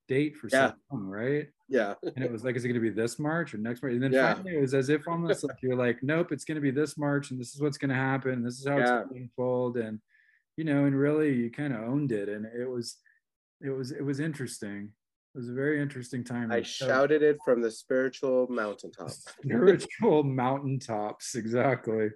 [0.09, 0.71] date for yeah.
[0.71, 3.55] so long right yeah and it was like is it going to be this march
[3.55, 4.35] or next march and then yeah.
[4.35, 6.99] finally it was as if almost like you're like nope it's going to be this
[6.99, 8.83] march and this is what's going to happen this is how yeah.
[8.83, 10.01] it's going to unfold and
[10.57, 12.97] you know and really you kind of owned it and it was
[13.61, 14.93] it was it was interesting.
[15.35, 16.51] It was a very interesting time.
[16.51, 19.25] I shouted it from the spiritual mountaintops.
[19.43, 22.11] spiritual mountaintops, exactly.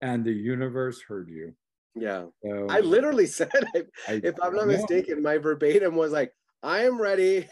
[0.00, 1.54] And the universe heard you.
[1.94, 2.26] Yeah.
[2.44, 3.88] So, I literally said it.
[4.08, 6.32] I, if I'm not mistaken, my verbatim was like,
[6.62, 7.48] I am ready.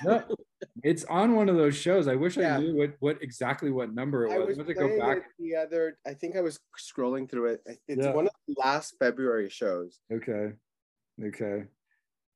[0.83, 2.09] it's on one of those shows.
[2.09, 2.57] I wish yeah.
[2.57, 4.59] I knew what, what exactly what number it was.
[4.59, 5.18] I was it go back?
[5.38, 7.78] the other, I think I was scrolling through it.
[7.87, 8.12] It's yeah.
[8.12, 10.00] one of the last February shows.
[10.12, 10.52] Okay.
[11.22, 11.64] Okay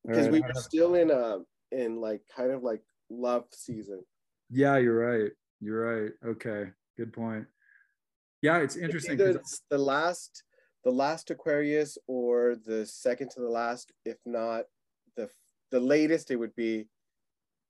[0.09, 0.33] because right.
[0.33, 1.39] we were still in a
[1.73, 4.03] in like kind of like love season.
[4.51, 5.31] Yeah, you're right.
[5.61, 6.13] You're right.
[6.25, 7.47] Okay, good point.
[8.43, 9.19] Yeah, it's interesting.
[9.21, 10.45] It's the last,
[10.85, 14.65] the last Aquarius, or the second to the last, if not
[15.17, 15.29] the
[15.71, 16.31] the latest.
[16.31, 16.87] It would be.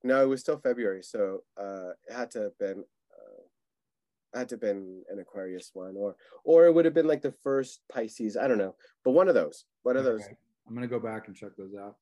[0.05, 2.85] No, it was still February, so uh, it had to have been.
[3.13, 7.23] Uh, had to have been an Aquarius one, or or it would have been like
[7.23, 8.37] the first Pisces.
[8.37, 9.65] I don't know, but one of those.
[9.83, 10.17] One of okay.
[10.17, 10.29] those.
[10.69, 11.97] I'm gonna go back and check those out.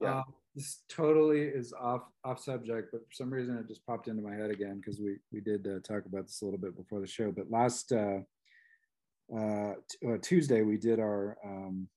[0.00, 0.18] Yeah.
[0.18, 0.24] Um,
[0.56, 4.34] this totally is off off subject, but for some reason it just popped into my
[4.34, 7.06] head again because we we did uh, talk about this a little bit before the
[7.06, 7.30] show.
[7.30, 8.20] But last uh,
[9.36, 11.88] uh, t- uh, Tuesday we did our um,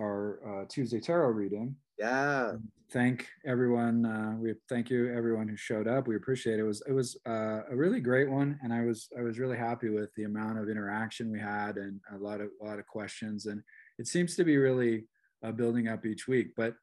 [0.00, 1.76] our uh, Tuesday tarot reading.
[1.98, 2.52] Yeah.
[2.90, 4.06] Thank everyone.
[4.06, 6.08] Uh, we thank you everyone who showed up.
[6.08, 6.62] We appreciate it.
[6.62, 9.58] It was it was uh, a really great one, and I was I was really
[9.58, 12.86] happy with the amount of interaction we had and a lot of a lot of
[12.86, 13.44] questions.
[13.44, 13.62] And
[13.98, 15.04] it seems to be really
[15.44, 16.52] uh, building up each week.
[16.56, 16.74] But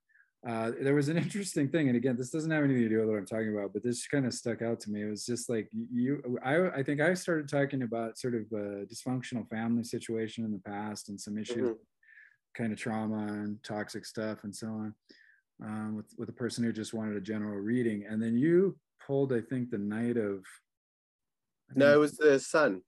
[0.48, 3.10] uh, there was an interesting thing, and again, this doesn't have anything to do with
[3.10, 5.02] what I'm talking about, but this kind of stuck out to me.
[5.02, 8.86] It was just like you, I, I think I started talking about sort of a
[8.86, 12.62] dysfunctional family situation in the past and some issues, mm-hmm.
[12.62, 14.94] kind of trauma and toxic stuff and so on,
[15.64, 19.34] um, with with a person who just wanted a general reading, and then you pulled,
[19.34, 20.44] I think, the knight of.
[21.74, 22.82] No, it was the sun.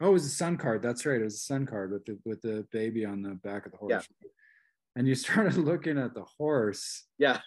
[0.00, 0.80] Oh, it was the sun card.
[0.80, 1.20] That's right.
[1.20, 3.78] It was the sun card with the with the baby on the back of the
[3.78, 4.08] horse.
[4.22, 4.28] Yeah
[4.96, 7.04] and you started looking at the horse.
[7.18, 7.40] Yeah.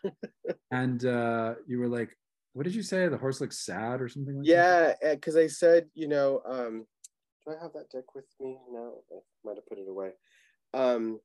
[0.71, 2.15] and uh, you were like,
[2.53, 3.07] what did you say?
[3.07, 4.97] The horse looks sad or something like yeah, that?
[5.01, 6.85] Yeah, because I said, you know, um,
[7.45, 8.57] do I have that deck with me?
[8.71, 10.11] No, I might have put it away.
[10.73, 11.19] Um,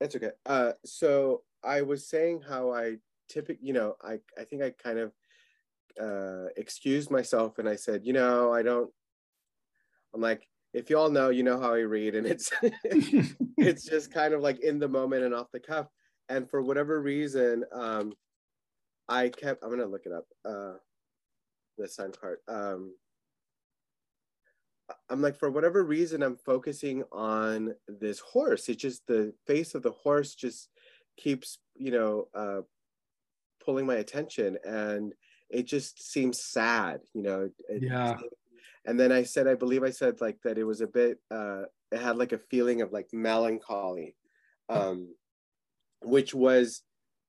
[0.00, 0.30] it's okay.
[0.44, 2.96] Uh, so I was saying how I
[3.28, 5.12] typically, you know, I, I think I kind of
[6.00, 8.90] uh, excused myself and I said, you know, I don't,
[10.14, 12.50] I'm like, if you all know, you know how I read, and it's
[13.56, 15.86] it's just kind of like in the moment and off the cuff.
[16.28, 18.12] And for whatever reason, um,
[19.08, 19.62] I kept.
[19.62, 20.26] I'm gonna look it up.
[20.44, 20.74] Uh,
[21.78, 22.38] the sign card.
[22.48, 22.94] Um,
[25.08, 28.68] I'm like, for whatever reason, I'm focusing on this horse.
[28.68, 30.68] It's just the face of the horse just
[31.16, 32.60] keeps, you know, uh,
[33.64, 35.12] pulling my attention, and
[35.48, 37.00] it just seems sad.
[37.14, 38.16] You know, it, yeah
[38.86, 41.62] and then i said i believe i said like that it was a bit uh
[41.92, 44.14] it had like a feeling of like melancholy
[44.68, 45.08] um
[46.02, 46.82] which was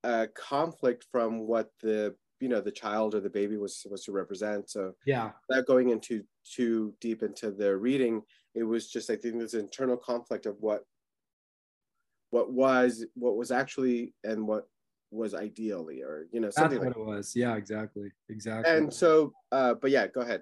[0.04, 4.12] a conflict from what the you know the child or the baby was supposed to
[4.12, 8.22] represent so yeah without going into too deep into the reading
[8.56, 10.84] it was just i think this internal conflict of what
[12.30, 14.68] what was what was actually and what
[15.12, 17.34] was ideally or you know That's something what like it was.
[17.36, 18.12] Yeah, exactly.
[18.30, 18.76] Exactly.
[18.76, 20.42] and so uh but yeah go ahead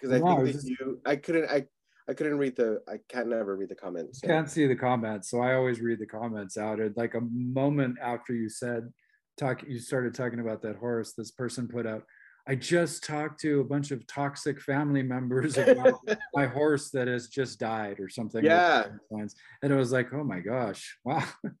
[0.00, 1.66] because i No, think that just- you i couldn't i
[2.08, 4.26] i couldn't read the i can't never read the comments so.
[4.26, 6.80] can't see the comments, so I always read the comments out.
[6.80, 8.92] At like a moment after you said
[9.36, 11.12] talk, you started talking about that horse.
[11.12, 12.04] This person put out.
[12.48, 15.94] I just talked to a bunch of toxic family members about
[16.34, 18.44] my horse that has just died or something.
[18.44, 18.84] Yeah.
[19.10, 19.28] And
[19.62, 21.24] it was like, oh my gosh, wow.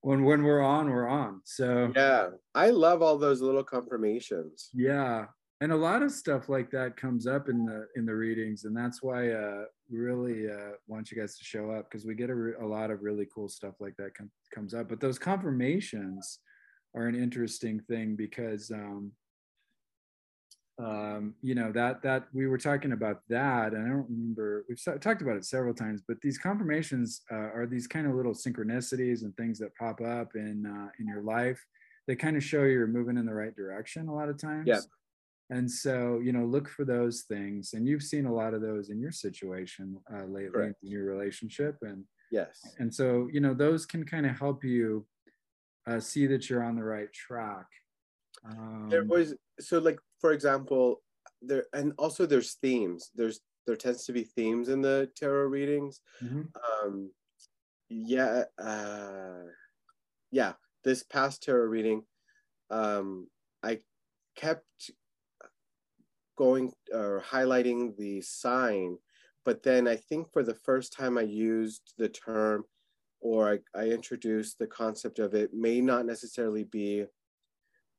[0.00, 1.40] when when we're on, we're on.
[1.44, 5.26] So yeah i love all those little confirmations yeah
[5.60, 8.76] and a lot of stuff like that comes up in the in the readings and
[8.76, 12.30] that's why uh we really uh want you guys to show up because we get
[12.30, 14.88] a, re- a lot of really cool stuff like that com- comes up.
[14.88, 16.38] But those confirmations
[16.94, 19.12] are an interesting thing because um
[20.78, 24.80] um you know that that we were talking about that and i don't remember we've
[25.00, 29.22] talked about it several times but these confirmations uh, are these kind of little synchronicities
[29.22, 31.64] and things that pop up in uh, in your life.
[32.06, 34.66] They kind of show you're moving in the right direction a lot of times.
[34.66, 34.80] Yeah.
[35.50, 38.90] And so you know look for those things and you've seen a lot of those
[38.90, 40.82] in your situation uh, lately Correct.
[40.82, 45.06] in your relationship and yes and so you know those can kind of help you
[45.86, 47.66] uh, see that you're on the right track
[48.44, 51.02] um, there was so like for example
[51.40, 56.00] there and also there's themes there's there tends to be themes in the tarot readings
[56.22, 56.46] mhm.
[56.82, 57.10] um
[57.88, 59.44] yeah uh
[60.30, 60.52] yeah
[60.84, 62.02] this past tarot reading
[62.70, 63.26] um
[63.62, 63.78] i
[64.36, 64.90] kept
[66.38, 68.96] going or highlighting the sign
[69.44, 72.64] but then i think for the first time i used the term
[73.20, 77.04] or i, I introduced the concept of it may not necessarily be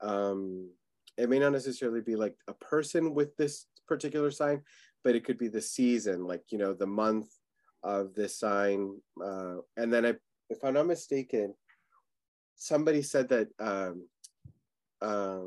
[0.02, 0.70] um
[1.18, 4.62] it may not necessarily be like a person with this particular sign
[5.04, 7.28] but it could be the season like you know the month
[7.84, 10.14] of this sign uh and then i
[10.50, 11.54] if i'm not mistaken
[12.56, 14.08] somebody said that um
[15.02, 15.42] uh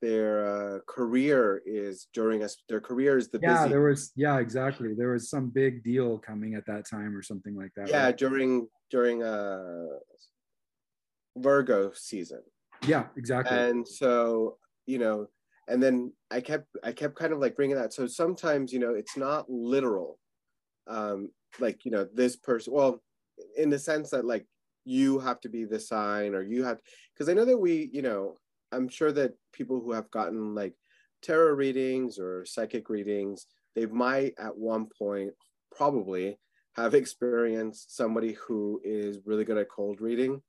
[0.00, 4.38] their uh, career is during us their career is the yeah busy there was yeah
[4.38, 4.94] exactly.
[4.94, 8.16] There was some big deal coming at that time or something like that yeah right?
[8.16, 9.86] during during uh
[11.36, 12.42] virgo season.
[12.86, 13.56] Yeah exactly.
[13.56, 15.28] And so you know
[15.68, 17.92] and then i kept i kept kind of like bringing that.
[17.92, 20.18] So sometimes you know it's not literal
[20.88, 23.02] um like you know this person well
[23.56, 24.46] in the sense that like
[24.84, 26.78] you have to be the sign or you have
[27.12, 28.36] because i know that we you know
[28.72, 30.74] i'm sure that people who have gotten like
[31.22, 35.32] tarot readings or psychic readings they might at one point
[35.74, 36.38] probably
[36.76, 40.40] have experienced somebody who is really good at cold reading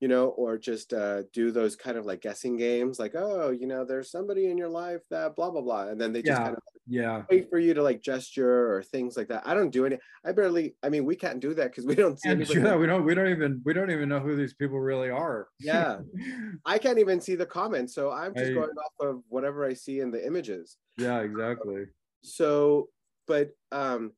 [0.00, 3.66] you know, or just uh, do those kind of like guessing games, like, oh, you
[3.66, 6.44] know, there's somebody in your life that blah blah blah, and then they just Yeah.
[6.44, 9.46] kind of yeah wait for you to like gesture or things like that.
[9.46, 9.98] I don't do any.
[10.24, 10.76] I barely.
[10.82, 12.60] I mean, we can't do that because we don't see anybody.
[12.60, 15.48] yeah, we don't we don't even we don't even know who these people really are
[15.60, 16.00] Yeah.
[16.66, 19.74] I can't even see the comments, so I'm just I- going off of whatever I
[19.74, 20.78] see in the images.
[20.96, 21.84] yeah exactly
[22.22, 22.90] So,
[23.26, 24.12] but um,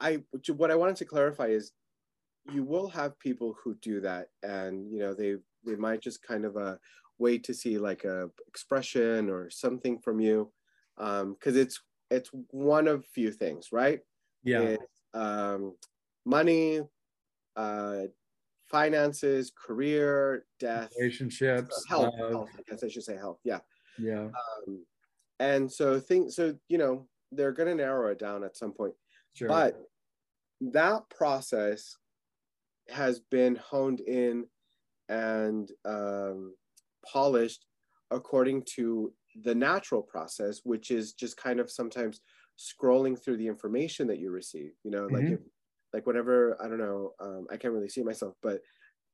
[0.00, 0.22] I
[0.56, 1.72] what I wanted to clarify is,
[2.52, 6.44] you will have people who do that, and you know they they might just kind
[6.44, 6.76] of uh,
[7.18, 10.52] wait to see like a expression or something from you,
[10.96, 14.00] because it's it's one of few things, right?
[14.42, 15.76] yeah It's, um,
[16.24, 16.80] money,
[17.56, 18.02] uh,
[18.70, 22.50] finances, career, death, relationships health, love, health.
[22.58, 23.38] I guess I should say health.
[23.44, 23.60] Yeah
[23.98, 24.28] yeah
[24.66, 24.84] um,
[25.38, 28.94] and so things so you know they're going to narrow it down at some point
[29.34, 29.80] sure but
[30.60, 31.96] that process
[32.90, 34.46] has been honed in
[35.08, 36.56] and um,
[37.04, 37.66] polished
[38.10, 42.20] according to the natural process which is just kind of sometimes
[42.58, 45.30] scrolling through the information that you receive you know like Mhm.
[45.30, 45.40] if,
[45.92, 48.60] like whenever i don't know um, i can't really see myself but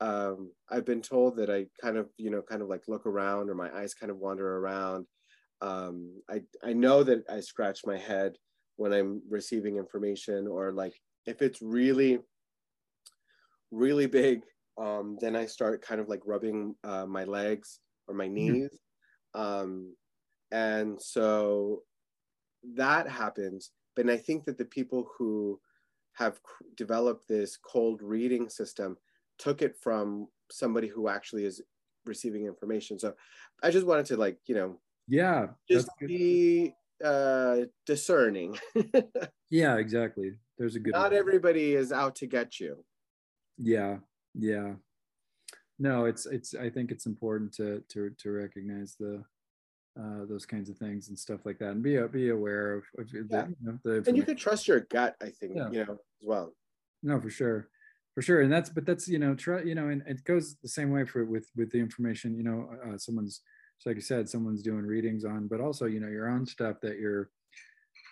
[0.01, 3.49] um, I've been told that I kind of, you know, kind of like look around
[3.49, 5.07] or my eyes kind of wander around.
[5.61, 8.37] Um, I, I know that I scratch my head
[8.77, 12.21] when I'm receiving information or like if it's really,
[13.71, 14.43] really big,
[14.79, 18.71] um, then I start kind of like rubbing uh, my legs or my knees.
[19.35, 19.95] Um,
[20.51, 21.83] and so
[22.75, 23.71] that happens.
[23.95, 25.61] But I think that the people who
[26.15, 26.39] have
[26.77, 28.97] developed this cold reading system
[29.39, 31.63] took it from somebody who actually is
[32.05, 32.99] receiving information.
[32.99, 33.15] So
[33.63, 36.73] I just wanted to like, you know, yeah just be
[37.05, 38.59] uh discerning.
[39.51, 41.19] yeah exactly there's a good Not word.
[41.19, 42.85] everybody is out to get you.
[43.59, 43.99] Yeah
[44.35, 44.75] yeah
[45.79, 49.23] no it's it's i think it's important to to to recognize the
[49.99, 53.11] uh those kinds of things and stuff like that and be be aware of, of
[53.11, 53.47] the, Yeah.
[53.49, 55.71] you know, the And you can trust your gut, I think, Yeah.
[55.71, 56.55] you know, as well.
[57.03, 57.69] no for sure
[58.15, 60.69] for sure and that's but that's you know try you know and it goes the
[60.69, 63.43] same way for with with the information you know uh, someone's
[63.79, 66.77] so like you said someone's doing readings on but also you know your own stuff
[66.81, 67.31] that you're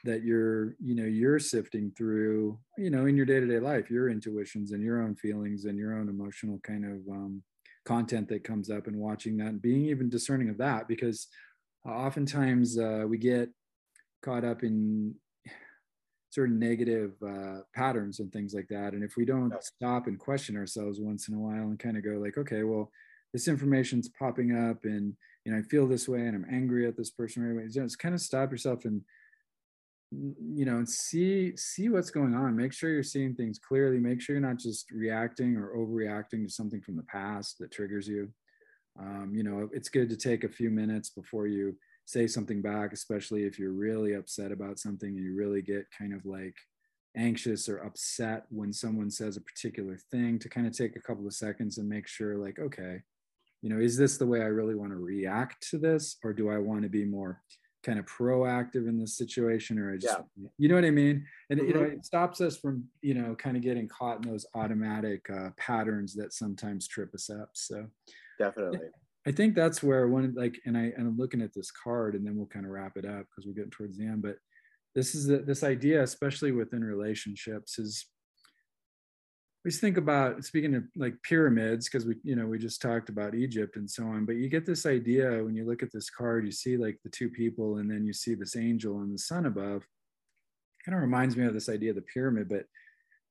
[0.05, 4.73] that you're you know you're sifting through you know in your day-to-day life your intuitions
[4.73, 7.43] and your own feelings and your own emotional kind of um,
[7.85, 11.29] content that comes up and watching that and being even discerning of that because
[11.87, 13.49] oftentimes uh, we get
[14.23, 15.15] caught up in
[16.31, 18.93] certain negative uh, patterns and things like that.
[18.93, 22.05] And if we don't stop and question ourselves once in a while and kind of
[22.05, 22.91] go like, okay, well,
[23.33, 26.97] this information's popping up and you know I feel this way and I'm angry at
[26.97, 27.69] this person right away.
[27.69, 29.03] Just kind of stop yourself and
[30.39, 32.57] you know see see what's going on.
[32.57, 33.99] Make sure you're seeing things clearly.
[33.99, 38.09] Make sure you're not just reacting or overreacting to something from the past that triggers
[38.09, 38.31] you.
[38.99, 42.93] Um, you know, it's good to take a few minutes before you say something back,
[42.93, 46.55] especially if you're really upset about something and you really get kind of like
[47.17, 51.27] anxious or upset when someone says a particular thing to kind of take a couple
[51.27, 53.01] of seconds and make sure like okay
[53.63, 56.51] you know is this the way i really want to react to this or do
[56.51, 57.41] i want to be more
[57.85, 60.49] kind of proactive in this situation or I just yeah.
[60.59, 61.69] you know what I mean and mm-hmm.
[61.69, 61.99] you know mm-hmm.
[61.99, 66.15] it stops us from you know kind of getting caught in those automatic uh, patterns
[66.15, 67.87] that sometimes trip us up so
[68.39, 68.89] definitely
[69.27, 72.27] I think that's where one like, and I and I'm looking at this card, and
[72.27, 74.23] then we'll kind of wrap it up because we're getting towards the end.
[74.23, 74.37] But
[74.95, 78.07] this is the, this idea, especially within relationships, is
[79.65, 83.35] we think about speaking of like pyramids because we you know we just talked about
[83.35, 84.27] Egypt and so on.
[84.27, 87.11] But you get this idea when you look at this card, you see like the
[87.11, 89.87] two people, and then you see this angel and the sun above.
[90.85, 92.67] Kind of reminds me of this idea of the pyramid, but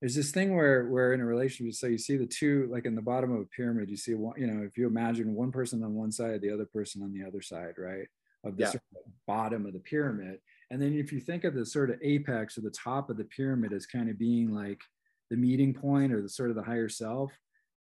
[0.01, 2.93] there's this thing where where in a relationship so you see the two like in
[2.93, 5.81] the bottom of a pyramid you see one you know if you imagine one person
[5.81, 8.07] on one side the other person on the other side right
[8.43, 8.69] of the yeah.
[8.69, 10.39] sort of bottom of the pyramid
[10.71, 13.23] and then if you think of the sort of apex or the top of the
[13.23, 14.81] pyramid as kind of being like
[15.29, 17.31] the meeting point or the sort of the higher self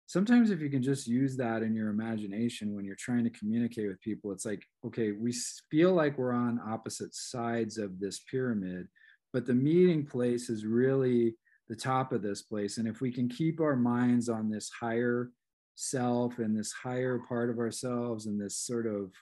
[0.07, 3.87] sometimes if you can just use that in your imagination when you're trying to communicate
[3.87, 5.33] with people it's like okay we
[5.69, 8.87] feel like we're on opposite sides of this pyramid
[9.33, 11.35] but the meeting place is really
[11.71, 12.77] the top of this place.
[12.77, 15.31] And if we can keep our minds on this higher
[15.75, 19.13] self and this higher part of ourselves and this sort of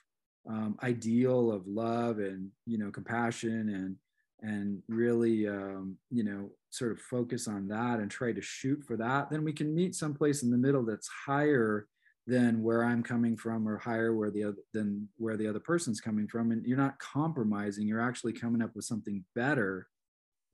[0.48, 3.96] um, ideal of love and you know compassion and
[4.42, 8.96] and really um, you know sort of focus on that and try to shoot for
[8.96, 11.86] that then we can meet someplace in the middle that's higher
[12.26, 16.00] than where i'm coming from or higher where the other than where the other person's
[16.00, 19.88] coming from and you're not compromising you're actually coming up with something better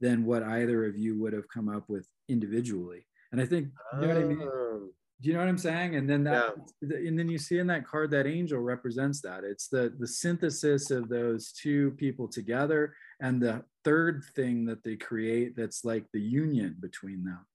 [0.01, 3.07] than what either of you would have come up with individually.
[3.33, 4.43] And I think, you know what I mean?
[4.43, 4.89] Oh.
[5.23, 5.97] Do you know what I'm saying?
[5.97, 6.97] And then that, yeah.
[6.99, 9.45] and then you see in that card that angel represents that.
[9.45, 14.97] It's the the synthesis of those two people together, and the third thing that they
[14.97, 17.47] create that's like the union between them.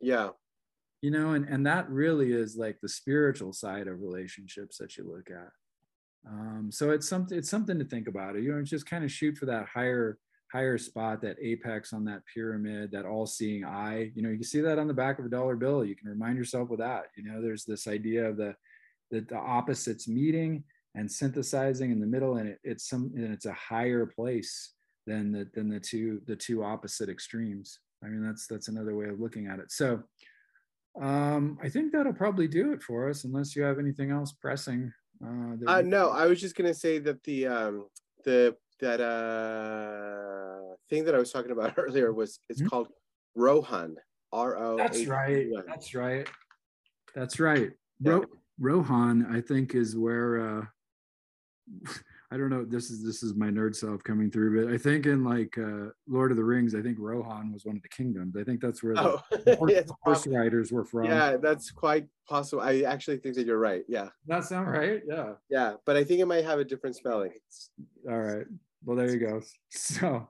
[0.00, 0.30] Yeah.
[1.02, 5.04] You know, and and that really is like the spiritual side of relationships that you
[5.04, 5.52] look at.
[6.28, 8.40] Um, so it's something it's something to think about.
[8.40, 10.18] You know, just kind of shoot for that higher
[10.50, 14.10] higher spot, that apex on that pyramid, that all seeing eye.
[14.14, 15.84] You know, you can see that on the back of a dollar bill.
[15.84, 17.06] You can remind yourself with that.
[17.16, 18.54] You know, there's this idea of the,
[19.10, 23.46] the, the opposites meeting and synthesizing in the middle, and it, it's some and it's
[23.46, 24.72] a higher place
[25.06, 27.78] than the than the two the two opposite extremes.
[28.04, 29.72] I mean, that's that's another way of looking at it.
[29.72, 30.02] So
[31.00, 34.92] um, I think that'll probably do it for us, unless you have anything else pressing.
[35.24, 37.86] Uh, uh no, I was just gonna say that the um,
[38.24, 42.68] the that uh thing that I was talking about earlier was it's mm-hmm.
[42.68, 42.88] called
[43.34, 43.96] Rohan.
[44.32, 44.76] R O.
[44.76, 45.46] That's right.
[45.66, 46.28] That's right.
[47.14, 47.70] That's right.
[48.02, 48.24] Ro-
[48.58, 50.62] Rohan, I think, is where uh
[52.32, 52.64] I don't know.
[52.64, 55.90] This is this is my nerd self coming through, but I think in like uh,
[56.08, 58.36] Lord of the Rings, I think Rohan was one of the kingdoms.
[58.36, 61.04] I think that's where the, oh, the horse, riders were from.
[61.04, 62.62] Yeah, that's quite possible.
[62.62, 63.84] I actually think that you're right.
[63.88, 64.08] Yeah.
[64.26, 65.02] That sound right?
[65.08, 65.34] Yeah.
[65.48, 67.32] Yeah, but I think it might have a different spelling.
[68.10, 68.46] All right.
[68.84, 69.42] Well, there you go.
[69.70, 70.28] So,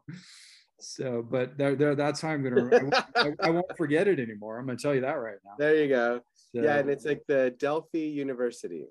[0.79, 2.69] so, but there, there that's how I'm gonna.
[2.77, 4.59] I won't, I won't forget it anymore.
[4.59, 5.53] I'm gonna tell you that right now.
[5.59, 6.21] There you go.
[6.55, 8.87] So, yeah, and it's like the Delphi University.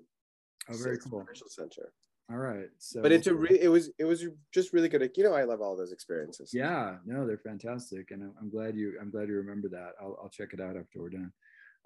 [0.68, 1.20] Oh, very cool.
[1.20, 1.92] Commercial center.
[2.28, 2.68] All right.
[2.78, 5.10] So, but it's a re- it was it was just really good.
[5.16, 6.50] You know, I love all those experiences.
[6.52, 9.92] Yeah, no, they're fantastic, and I'm, I'm glad you I'm glad you remember that.
[10.00, 11.32] I'll I'll check it out after we're done.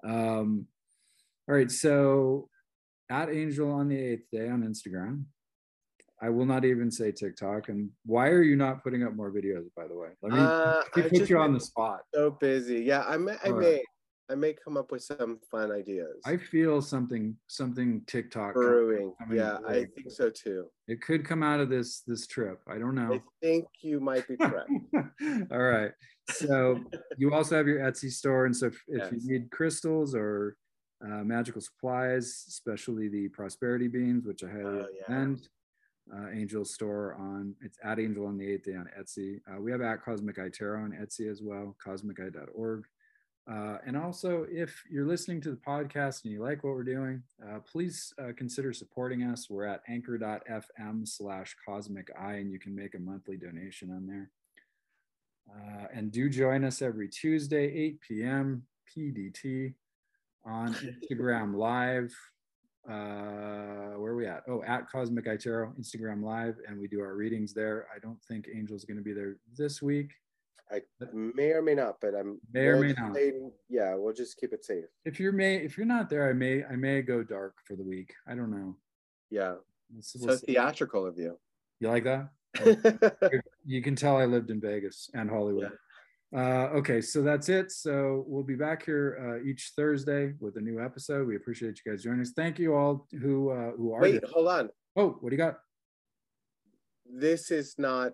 [0.03, 0.67] Um,
[1.47, 2.49] all right, so
[3.09, 5.25] at Angel on the eighth day on Instagram.
[6.23, 7.69] I will not even say TikTok.
[7.69, 9.65] And why are you not putting up more videos?
[9.75, 12.01] By the way, let me, uh, put you on the spot.
[12.13, 12.83] So busy.
[12.83, 13.37] Yeah, I may.
[13.43, 13.83] I may.
[14.31, 16.21] I may come up with some fun ideas.
[16.25, 19.13] I feel something something TikTok brewing.
[19.29, 20.67] Yeah, I think so too.
[20.87, 22.61] It could come out of this this trip.
[22.67, 23.13] I don't know.
[23.15, 24.69] I think you might be correct.
[25.51, 25.91] All right.
[26.29, 26.79] So
[27.17, 29.23] you also have your Etsy store, and so if, if Yes.
[29.25, 30.55] you need crystals or
[31.03, 35.35] uh, magical supplies, especially the prosperity beans, which I highly Oh, yeah.
[36.13, 39.39] Uh, Angel store on it's at Angel on the Eighth Day on Etsy.
[39.49, 42.83] Uh, we have at Cosmic Eye Tarot on Etsy as well, cosmiceye.org.
[43.49, 47.23] Uh, and also, if you're listening to the podcast and you like what we're doing,
[47.43, 49.49] uh, please uh, consider supporting us.
[49.49, 54.29] We're at anchor.fm slash cosmic eye, and you can make a monthly donation on there.
[55.49, 58.63] Uh, and do join us every Tuesday, 8 p.m.
[58.95, 59.73] PDT
[60.45, 62.13] on Instagram Live.
[62.87, 64.43] Uh, where are we at?
[64.47, 67.87] Oh, at Cosmic Eye Tarot, Instagram Live, and we do our readings there.
[67.95, 70.11] I don't think Angel's going to be there this week.
[70.71, 70.81] I
[71.13, 73.13] may or may not, but I'm May or may not.
[73.15, 73.33] say-
[73.69, 74.85] yeah, we'll just keep it safe.
[75.05, 77.83] If you're may, if you're not there, I may, I may go dark for the
[77.83, 78.13] week.
[78.27, 78.77] I don't know.
[79.29, 79.55] Yeah.
[79.93, 80.47] Let's- So we'll see.
[80.47, 81.37] theatrical of you.
[81.79, 82.29] You like that?
[83.65, 85.71] you can tell I lived in Vegas and Hollywood.
[86.33, 87.71] Uh, okay, so that's it.
[87.71, 91.27] So we'll be back here uh, each Thursday with a new episode.
[91.27, 92.31] We appreciate you guys joining us.
[92.31, 93.99] Thank you all who uh, who are.
[94.01, 94.29] Wait, there.
[94.31, 94.69] hold on.
[94.95, 95.59] Oh, what do you got?
[97.05, 98.13] This is not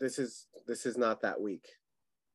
[0.00, 1.66] this is this is not that week.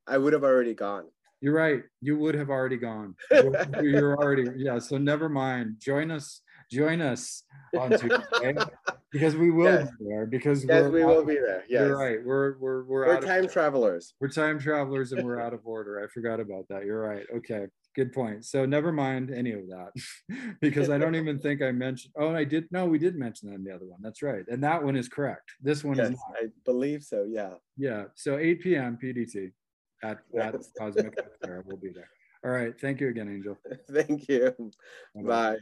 [0.08, 1.06] I would have already gone.
[1.42, 1.84] You're right.
[2.02, 3.16] You would have already gone.
[3.32, 4.80] You're, already yeah.
[4.80, 5.76] So never mind.
[5.80, 6.42] Join us.
[6.72, 7.44] Join us
[7.78, 8.56] on Tuesday
[9.12, 9.90] because we will Yes.
[10.00, 10.26] be there.
[10.26, 11.64] Because Yes, we will be there.
[11.70, 11.82] Yes.
[11.82, 12.18] You're right.
[12.26, 14.14] We're we're we're, We're out of- time travelers.
[14.20, 16.04] We're time travelers and we're out of order.
[16.04, 16.86] I forgot about that.
[16.86, 17.26] You're right.
[17.38, 17.66] Okay.
[17.96, 18.44] Good point.
[18.44, 19.92] So never mind any of that
[20.62, 22.14] because I don't even think I mentioned.
[22.18, 22.66] Oh, I did.
[22.72, 24.00] No, we did mention that in the other one.
[24.02, 24.44] That's right.
[24.50, 25.54] And that one is correct.
[25.62, 26.38] This one Yes, is not.
[26.44, 27.26] I believe so.
[27.28, 27.54] Yeah.
[27.78, 28.06] Yeah.
[28.16, 29.00] So 8 p.m.
[29.02, 29.52] PDT
[30.04, 31.18] at, at Cosmic.
[31.66, 32.10] We'll be there.
[32.44, 32.80] All right.
[32.80, 33.58] Thank you again, Angel.
[33.90, 34.54] Thank you.
[35.16, 35.24] Bye-bye.
[35.24, 35.58] Bye.